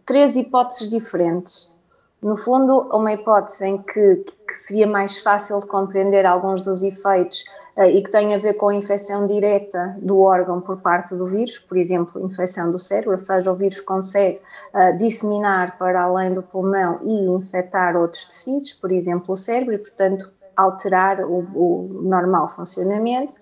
três 0.06 0.36
hipóteses 0.36 0.90
diferentes. 0.90 1.76
No 2.22 2.36
fundo, 2.36 2.90
uma 2.92 3.14
hipótese 3.14 3.68
em 3.68 3.78
que, 3.78 4.26
que 4.48 4.54
seria 4.54 4.88
mais 4.88 5.20
fácil 5.20 5.60
de 5.60 5.68
compreender 5.68 6.26
alguns 6.26 6.64
dos 6.64 6.82
efeitos 6.82 7.46
e 7.84 8.02
que 8.02 8.10
tem 8.10 8.34
a 8.34 8.38
ver 8.38 8.54
com 8.54 8.70
a 8.70 8.76
infecção 8.76 9.26
direta 9.26 9.98
do 10.02 10.22
órgão 10.22 10.62
por 10.62 10.78
parte 10.82 11.14
do 11.14 11.26
vírus, 11.26 11.60
por 11.60 11.78
exemplo, 11.78 12.26
infecção 12.26 12.72
do 12.72 12.80
cérebro, 12.80 13.12
ou 13.12 13.18
seja, 13.18 13.52
o 13.52 13.56
vírus 13.56 13.82
consegue 13.82 14.40
uh, 14.74 14.96
disseminar 14.96 15.78
para 15.78 16.04
além 16.04 16.34
do 16.34 16.42
pulmão 16.42 17.00
e 17.04 17.30
infectar 17.32 17.98
outros 17.98 18.26
tecidos, 18.26 18.74
por 18.74 18.92
exemplo, 18.94 19.34
o 19.34 19.36
cérebro, 19.36 19.74
e, 19.74 19.78
portanto, 19.78 20.32
alterar 20.56 21.20
o, 21.20 21.40
o 21.54 22.02
normal 22.04 22.48
funcionamento. 22.48 23.36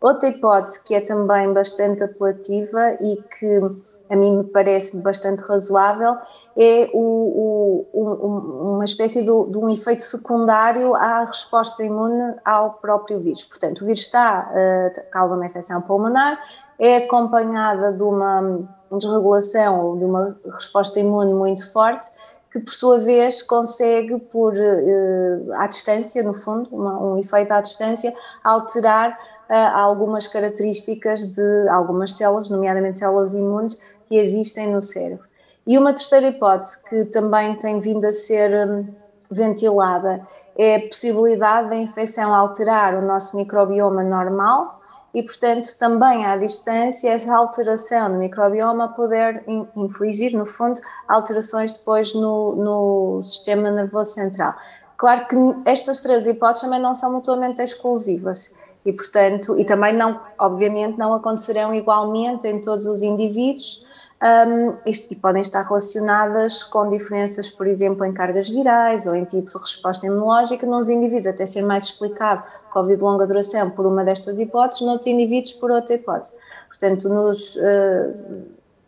Outra 0.00 0.28
hipótese 0.28 0.82
que 0.82 0.94
é 0.94 1.00
também 1.00 1.52
bastante 1.52 2.02
apelativa 2.02 2.96
e 3.00 3.16
que 3.38 3.60
a 4.08 4.16
mim 4.16 4.38
me 4.38 4.44
parece 4.44 4.96
bastante 5.02 5.42
razoável 5.42 6.16
é 6.62 6.90
o, 6.92 7.86
o, 7.90 8.74
uma 8.74 8.84
espécie 8.84 9.20
de, 9.20 9.50
de, 9.50 9.56
um 9.56 9.70
efeito 9.70 10.02
secundário 10.02 10.94
à 10.94 11.24
resposta 11.24 11.82
imune 11.82 12.34
ao 12.44 12.74
próprio 12.74 13.18
vírus. 13.18 13.44
Portanto, 13.44 13.80
o 13.80 13.86
vírus 13.86 14.00
está, 14.00 14.52
uh, 14.52 15.10
causa 15.10 15.36
uma 15.36 15.46
infecção 15.46 15.80
pulmonar, 15.80 16.38
é 16.78 16.98
acompanhada 16.98 17.94
de 17.94 18.02
uma 18.02 18.68
desregulação 18.92 19.86
ou 19.86 19.96
de 19.96 20.04
uma 20.04 20.38
resposta 20.52 21.00
imune 21.00 21.32
muito 21.32 21.66
forte, 21.72 22.10
que 22.52 22.60
por 22.60 22.72
sua 22.72 22.98
vez 22.98 23.40
consegue, 23.40 24.18
por 24.18 24.52
uh, 24.52 25.52
à 25.54 25.66
distância, 25.66 26.22
no 26.22 26.34
fundo, 26.34 26.68
uma, 26.70 27.02
um 27.02 27.18
efeito 27.18 27.52
à 27.52 27.62
distância, 27.62 28.12
alterar 28.44 29.18
uh, 29.48 29.76
algumas 29.78 30.26
características 30.26 31.26
de 31.28 31.68
algumas 31.70 32.12
células, 32.18 32.50
nomeadamente 32.50 32.98
células 32.98 33.32
imunes, 33.32 33.80
que 34.04 34.16
existem 34.16 34.70
no 34.70 34.82
cérebro. 34.82 35.29
E 35.66 35.78
uma 35.78 35.92
terceira 35.92 36.28
hipótese 36.28 36.82
que 36.84 37.04
também 37.06 37.54
tem 37.56 37.78
vindo 37.78 38.04
a 38.04 38.12
ser 38.12 38.68
um, 38.68 38.86
ventilada 39.30 40.26
é 40.56 40.76
a 40.76 40.80
possibilidade 40.80 41.70
da 41.70 41.76
infecção 41.76 42.34
alterar 42.34 42.94
o 42.94 43.02
nosso 43.02 43.36
microbioma 43.36 44.02
normal, 44.02 44.80
e, 45.12 45.22
portanto, 45.22 45.76
também 45.76 46.24
à 46.24 46.36
distância, 46.36 47.10
essa 47.10 47.34
alteração 47.34 48.10
no 48.10 48.18
microbioma 48.18 48.94
poder 48.94 49.42
infligir, 49.74 50.36
no 50.36 50.46
fundo, 50.46 50.80
alterações 51.08 51.76
depois 51.76 52.14
no, 52.14 52.54
no 52.54 53.24
sistema 53.24 53.70
nervoso 53.70 54.12
central. 54.12 54.54
Claro 54.96 55.26
que 55.26 55.36
estas 55.64 56.00
três 56.02 56.26
hipóteses 56.26 56.62
também 56.62 56.80
não 56.80 56.94
são 56.94 57.12
mutuamente 57.12 57.60
exclusivas 57.60 58.54
e, 58.86 58.92
portanto, 58.92 59.58
e 59.58 59.64
também 59.64 59.94
não, 59.96 60.20
obviamente, 60.38 60.96
não 60.96 61.12
acontecerão 61.12 61.74
igualmente 61.74 62.46
em 62.46 62.60
todos 62.60 62.86
os 62.86 63.02
indivíduos, 63.02 63.84
um, 64.22 64.76
e 64.84 65.16
podem 65.16 65.40
estar 65.40 65.62
relacionadas 65.62 66.62
com 66.62 66.88
diferenças, 66.88 67.50
por 67.50 67.66
exemplo, 67.66 68.04
em 68.04 68.12
cargas 68.12 68.50
virais 68.50 69.06
ou 69.06 69.14
em 69.14 69.24
tipos 69.24 69.54
de 69.54 69.58
resposta 69.58 70.06
imunológica 70.06 70.66
nos 70.66 70.90
indivíduos, 70.90 71.26
até 71.26 71.46
ser 71.46 71.62
mais 71.62 71.84
explicado 71.84 72.42
Covid 72.70 72.98
de 72.98 73.02
longa 73.02 73.26
duração 73.26 73.70
por 73.70 73.86
uma 73.86 74.04
destas 74.04 74.38
hipóteses, 74.38 74.86
noutros 74.86 75.06
indivíduos 75.06 75.54
por 75.54 75.70
outra 75.70 75.94
hipótese. 75.94 76.32
Portanto, 76.68 77.08
nos, 77.08 77.56
uh, 77.56 78.44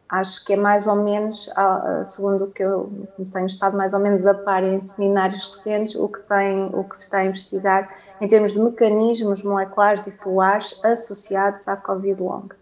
acho 0.09 0.45
que 0.45 0.53
é 0.53 0.57
mais 0.57 0.87
ou 0.87 0.97
menos, 0.97 1.49
uh, 1.49 2.05
segundo 2.05 2.45
o 2.45 2.51
que 2.51 2.63
eu 2.63 2.93
tenho 3.33 3.47
estado 3.47 3.77
mais 3.77 3.95
ou 3.95 4.01
menos 4.01 4.27
a 4.27 4.35
par 4.35 4.63
em 4.63 4.81
seminários 4.83 5.49
recentes, 5.49 5.95
o 5.95 6.09
que, 6.09 6.21
tem, 6.21 6.67
o 6.75 6.85
que 6.85 6.97
se 6.97 7.05
está 7.05 7.19
a 7.19 7.25
investigar 7.25 7.89
em 8.21 8.29
termos 8.29 8.53
de 8.53 8.61
mecanismos 8.61 9.43
moleculares 9.43 10.07
e 10.07 10.11
celulares 10.11 10.79
associados 10.85 11.67
à 11.67 11.77
Covid 11.77 12.23
longa. 12.23 12.62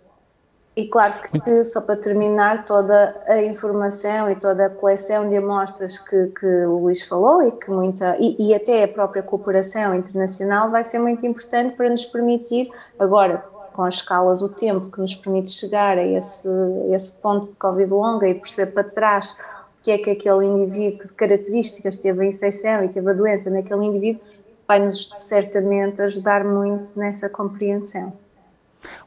E 0.81 0.89
claro 0.89 1.13
que, 1.21 1.63
só 1.63 1.83
para 1.83 1.95
terminar, 1.95 2.65
toda 2.65 3.15
a 3.27 3.43
informação 3.43 4.31
e 4.31 4.37
toda 4.37 4.65
a 4.65 4.71
coleção 4.71 5.29
de 5.29 5.37
amostras 5.37 5.99
que, 5.99 6.29
que 6.29 6.47
o 6.47 6.79
Luís 6.79 7.07
falou 7.07 7.43
e 7.43 7.53
que 7.53 7.71
muita 7.71 8.17
e, 8.19 8.35
e, 8.39 8.55
até 8.55 8.85
a 8.85 8.89
própria 8.89 9.23
cooperação 9.23 9.95
internacional 9.95 10.71
vai 10.71 10.83
ser 10.83 10.99
muito 10.99 11.27
importante 11.27 11.77
para 11.77 11.91
nos 11.91 12.07
permitir, 12.07 12.73
agora 12.99 13.45
com 13.75 13.83
a 13.83 13.91
escala 13.91 14.37
do 14.37 14.49
tempo 14.49 14.91
que 14.91 15.03
nos 15.03 15.15
permite 15.15 15.51
chegar 15.51 15.99
a 15.99 16.03
esse, 16.03 16.49
esse 16.95 17.13
ponto 17.17 17.49
de 17.49 17.57
Covid 17.57 17.91
longa 17.91 18.27
e 18.27 18.35
perceber 18.35 18.73
para 18.73 18.85
trás 18.85 19.33
o 19.33 19.83
que 19.83 19.91
é 19.91 19.99
que 19.99 20.09
aquele 20.09 20.47
indivíduo, 20.47 21.01
que 21.01 21.13
características 21.13 21.99
teve 21.99 22.25
a 22.25 22.27
infecção 22.27 22.83
e 22.85 22.89
teve 22.89 23.11
a 23.11 23.13
doença 23.13 23.51
naquele 23.51 23.85
indivíduo, 23.85 24.23
vai 24.67 24.79
nos 24.79 25.13
certamente 25.19 26.01
ajudar 26.01 26.43
muito 26.43 26.89
nessa 26.97 27.29
compreensão. 27.29 28.15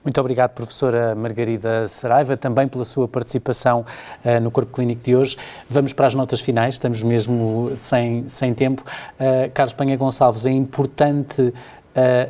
Muito 0.04 0.20
obrigado, 0.20 0.52
professora 0.52 1.16
Margarida 1.16 1.88
Saraiva, 1.88 2.36
também 2.36 2.68
pela 2.68 2.86
sua 2.86 3.08
participação 3.08 3.86
uh, 4.24 4.40
no 4.40 4.52
Corpo 4.52 4.74
Clínico 4.74 5.02
de 5.04 5.16
hoje. 5.16 5.38
Vamos 5.70 5.94
para 5.94 6.08
as 6.08 6.16
notas 6.16 6.42
finais, 6.42 6.76
estamos 6.76 7.02
mesmo 7.02 7.72
sem, 7.76 8.28
sem 8.28 8.54
tempo. 8.54 8.84
Uh, 8.84 9.50
Carlos 9.54 9.74
Penha 9.74 9.96
Gonçalves, 9.96 10.46
é 10.46 10.52
importante 10.52 11.42
uh, 11.42 11.54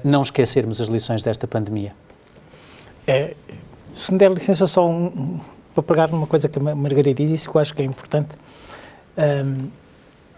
não 0.04 0.22
esquecermos 0.22 0.80
as 0.80 0.88
lições 0.88 1.24
desta 1.24 1.48
pandemia? 1.48 1.94
É, 3.08 3.36
se 3.94 4.12
me 4.14 4.18
der 4.18 4.32
licença, 4.32 4.66
só 4.68 4.90
um, 4.90 5.40
para 5.74 5.84
pegar 5.84 6.08
numa 6.10 6.28
coisa 6.28 6.48
que 6.48 6.58
a 6.58 6.76
Margarida 6.76 7.26
disse, 7.26 7.50
que 7.50 7.56
eu 7.56 7.62
acho 7.62 7.74
que 7.74 7.82
é 7.82 7.86
importante. 7.86 8.30
Um, 9.18 9.83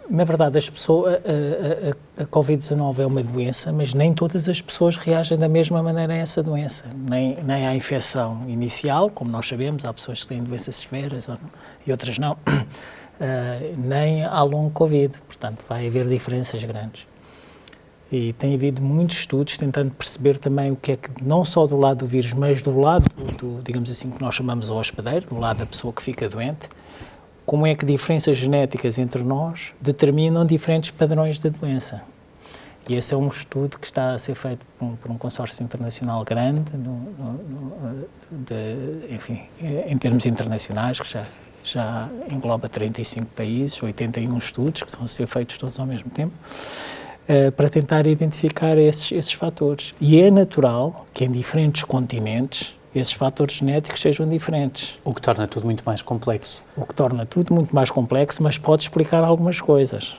na 0.09 0.23
verdade, 0.23 0.57
as 0.57 0.69
pessoas, 0.69 1.15
a, 1.15 2.19
a, 2.19 2.23
a 2.23 2.25
Covid-19 2.27 2.99
é 2.99 3.05
uma 3.05 3.23
doença, 3.23 3.71
mas 3.71 3.93
nem 3.93 4.13
todas 4.13 4.47
as 4.47 4.61
pessoas 4.61 4.95
reagem 4.95 5.37
da 5.37 5.49
mesma 5.49 5.81
maneira 5.81 6.13
a 6.13 6.17
essa 6.17 6.43
doença. 6.43 6.85
Nem, 6.95 7.37
nem 7.43 7.67
à 7.67 7.75
infecção 7.75 8.43
inicial, 8.47 9.09
como 9.09 9.31
nós 9.31 9.47
sabemos, 9.47 9.85
há 9.85 9.93
pessoas 9.93 10.21
que 10.21 10.29
têm 10.29 10.43
doenças 10.43 10.75
severas 10.75 11.27
e 11.85 11.91
outras 11.91 12.17
não, 12.17 12.33
uh, 12.33 12.37
nem 13.77 14.23
ao 14.23 14.47
longo 14.47 14.69
Covid. 14.71 15.13
Portanto, 15.27 15.65
vai 15.67 15.87
haver 15.87 16.07
diferenças 16.07 16.63
grandes. 16.63 17.07
E 18.11 18.33
tem 18.33 18.53
havido 18.53 18.81
muitos 18.81 19.17
estudos 19.17 19.57
tentando 19.57 19.91
perceber 19.91 20.37
também 20.37 20.71
o 20.71 20.75
que 20.75 20.91
é 20.91 20.97
que, 20.97 21.09
não 21.23 21.43
só 21.43 21.65
do 21.65 21.75
lado 21.75 21.99
do 21.99 22.05
vírus, 22.05 22.33
mas 22.33 22.61
do 22.61 22.79
lado, 22.79 23.05
do, 23.37 23.61
digamos 23.63 23.89
assim, 23.89 24.11
que 24.11 24.21
nós 24.21 24.35
chamamos 24.35 24.69
o 24.69 24.77
hospedeiro, 24.77 25.25
do 25.25 25.39
lado 25.39 25.57
da 25.57 25.65
pessoa 25.65 25.91
que 25.91 26.03
fica 26.03 26.29
doente, 26.29 26.69
como 27.45 27.67
é 27.67 27.75
que 27.75 27.85
diferenças 27.85 28.37
genéticas 28.37 28.97
entre 28.97 29.23
nós 29.23 29.73
determinam 29.79 30.45
diferentes 30.45 30.91
padrões 30.91 31.39
da 31.39 31.49
doença. 31.49 32.01
E 32.87 32.93
esse 32.93 33.13
é 33.13 33.17
um 33.17 33.27
estudo 33.27 33.79
que 33.79 33.85
está 33.85 34.13
a 34.13 34.19
ser 34.19 34.35
feito 34.35 34.63
por 34.77 34.85
um, 34.85 34.95
por 34.95 35.11
um 35.11 35.17
consórcio 35.17 35.63
internacional 35.63 36.23
grande, 36.23 36.77
no, 36.77 36.93
no, 36.93 38.07
de, 38.31 39.13
enfim, 39.13 39.41
em 39.87 39.97
termos 39.97 40.25
internacionais, 40.27 40.99
que 40.99 41.09
já, 41.11 41.25
já 41.63 42.09
engloba 42.31 42.69
35 42.69 43.25
países, 43.35 43.81
81 43.81 44.37
estudos, 44.37 44.83
que 44.83 45.03
a 45.03 45.07
ser 45.07 45.25
feitos 45.25 45.57
todos 45.57 45.79
ao 45.79 45.85
mesmo 45.87 46.11
tempo, 46.11 46.33
uh, 47.27 47.51
para 47.53 47.69
tentar 47.69 48.05
identificar 48.05 48.77
esses, 48.77 49.11
esses 49.11 49.33
fatores. 49.33 49.95
E 49.99 50.21
é 50.21 50.29
natural 50.29 51.07
que 51.11 51.25
em 51.25 51.31
diferentes 51.31 51.83
continentes 51.83 52.75
esses 52.95 53.13
fatores 53.13 53.55
genéticos 53.55 53.99
sejam 54.01 54.27
diferentes. 54.27 54.97
O 55.03 55.13
que 55.13 55.21
torna 55.21 55.47
tudo 55.47 55.65
muito 55.65 55.83
mais 55.85 56.01
complexo. 56.01 56.63
O 56.77 56.85
que 56.85 56.95
torna 56.95 57.25
tudo 57.25 57.53
muito 57.53 57.75
mais 57.75 57.91
complexo, 57.91 58.41
mas 58.41 58.57
pode 58.57 58.83
explicar 58.83 59.23
algumas 59.23 59.59
coisas 59.59 60.15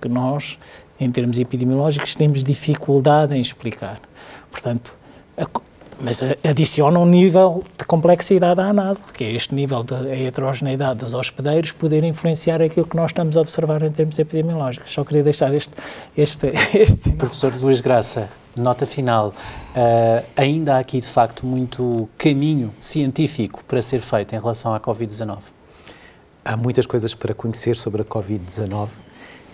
que 0.00 0.08
nós, 0.08 0.58
em 0.98 1.10
termos 1.10 1.38
epidemiológicos, 1.38 2.14
temos 2.14 2.42
dificuldade 2.44 3.34
em 3.34 3.40
explicar. 3.40 4.00
Portanto, 4.50 4.94
mas 6.02 6.20
adiciona 6.42 6.98
um 6.98 7.06
nível 7.06 7.62
de 7.78 7.84
complexidade 7.84 8.60
à 8.60 8.64
análise, 8.64 9.12
que 9.12 9.22
é 9.22 9.30
este 9.30 9.54
nível 9.54 9.84
de 9.84 9.94
heterogeneidade 10.26 10.98
dos 10.98 11.14
hospedeiros 11.14 11.70
poder 11.70 12.02
influenciar 12.02 12.60
aquilo 12.60 12.84
que 12.84 12.96
nós 12.96 13.12
estamos 13.12 13.36
a 13.36 13.40
observar 13.40 13.82
em 13.84 13.90
termos 13.92 14.18
epidemiológicos. 14.18 14.92
Só 14.92 15.04
queria 15.04 15.22
deixar 15.22 15.54
este... 15.54 15.70
este, 16.16 16.48
este... 16.76 17.12
Professor 17.12 17.54
Luís 17.54 17.80
Graça, 17.80 18.28
nota 18.56 18.84
final, 18.84 19.28
uh, 19.28 20.24
ainda 20.36 20.74
há 20.74 20.78
aqui 20.80 20.98
de 20.98 21.06
facto 21.06 21.46
muito 21.46 22.08
caminho 22.18 22.74
científico 22.80 23.62
para 23.68 23.80
ser 23.80 24.00
feito 24.00 24.34
em 24.34 24.40
relação 24.40 24.74
à 24.74 24.80
Covid-19? 24.80 25.38
Há 26.44 26.56
muitas 26.56 26.84
coisas 26.84 27.14
para 27.14 27.32
conhecer 27.32 27.76
sobre 27.76 28.02
a 28.02 28.04
Covid-19 28.04 28.88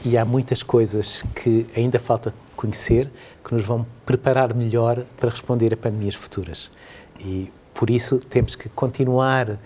e 0.02 0.16
há 0.16 0.24
muitas 0.24 0.62
coisas 0.62 1.22
que 1.34 1.66
ainda 1.76 1.98
falta 1.98 2.32
conhecer 2.56 3.10
que 3.48 3.54
nos 3.54 3.64
vão 3.64 3.86
preparar 4.04 4.54
melhor 4.54 5.04
para 5.16 5.30
responder 5.30 5.72
a 5.72 5.76
pandemias 5.76 6.14
futuras. 6.14 6.70
E 7.18 7.50
por 7.72 7.88
isso 7.88 8.18
temos 8.18 8.54
que 8.54 8.68
continuar, 8.68 9.48
uh, 9.48 9.58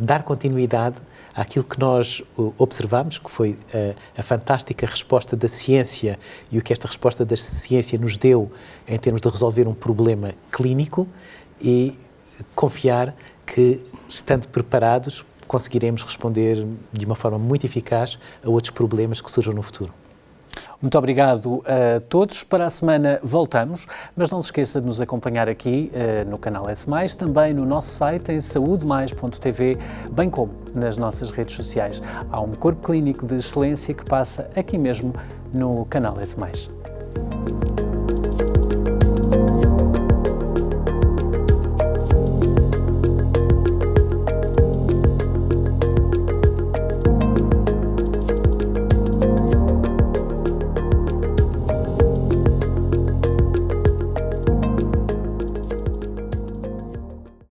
dar 0.00 0.22
continuidade 0.22 0.96
àquilo 1.34 1.64
que 1.64 1.78
nós 1.78 2.22
observamos, 2.56 3.18
que 3.18 3.30
foi 3.30 3.50
uh, 3.50 3.94
a 4.16 4.22
fantástica 4.22 4.86
resposta 4.86 5.36
da 5.36 5.46
ciência 5.46 6.18
e 6.50 6.58
o 6.58 6.62
que 6.62 6.72
esta 6.72 6.88
resposta 6.88 7.24
da 7.24 7.36
ciência 7.36 7.98
nos 7.98 8.16
deu 8.16 8.50
em 8.86 8.98
termos 8.98 9.20
de 9.20 9.28
resolver 9.28 9.68
um 9.68 9.74
problema 9.74 10.32
clínico 10.50 11.06
e 11.60 11.92
confiar 12.54 13.14
que, 13.44 13.78
estando 14.08 14.48
preparados, 14.48 15.24
conseguiremos 15.46 16.02
responder 16.02 16.66
de 16.92 17.04
uma 17.04 17.14
forma 17.14 17.38
muito 17.38 17.66
eficaz 17.66 18.18
a 18.42 18.48
outros 18.48 18.70
problemas 18.70 19.20
que 19.20 19.30
surjam 19.30 19.52
no 19.52 19.62
futuro. 19.62 19.92
Muito 20.80 20.96
obrigado 20.96 21.62
a 21.66 22.00
todos. 22.00 22.44
Para 22.44 22.66
a 22.66 22.70
semana 22.70 23.18
voltamos, 23.22 23.86
mas 24.16 24.30
não 24.30 24.40
se 24.40 24.46
esqueça 24.46 24.80
de 24.80 24.86
nos 24.86 25.00
acompanhar 25.00 25.48
aqui 25.48 25.90
uh, 25.92 26.30
no 26.30 26.38
canal 26.38 26.68
S, 26.68 26.86
também 27.16 27.52
no 27.52 27.64
nosso 27.64 27.88
site 27.90 28.30
em 28.30 28.38
saudemais.tv, 28.38 29.76
bem 30.12 30.30
como 30.30 30.52
nas 30.72 30.96
nossas 30.96 31.32
redes 31.32 31.56
sociais. 31.56 32.00
Há 32.30 32.40
um 32.40 32.52
corpo 32.52 32.86
clínico 32.86 33.26
de 33.26 33.36
excelência 33.36 33.92
que 33.92 34.04
passa 34.04 34.48
aqui 34.54 34.78
mesmo 34.78 35.12
no 35.52 35.84
canal 35.86 36.20
S. 36.20 36.36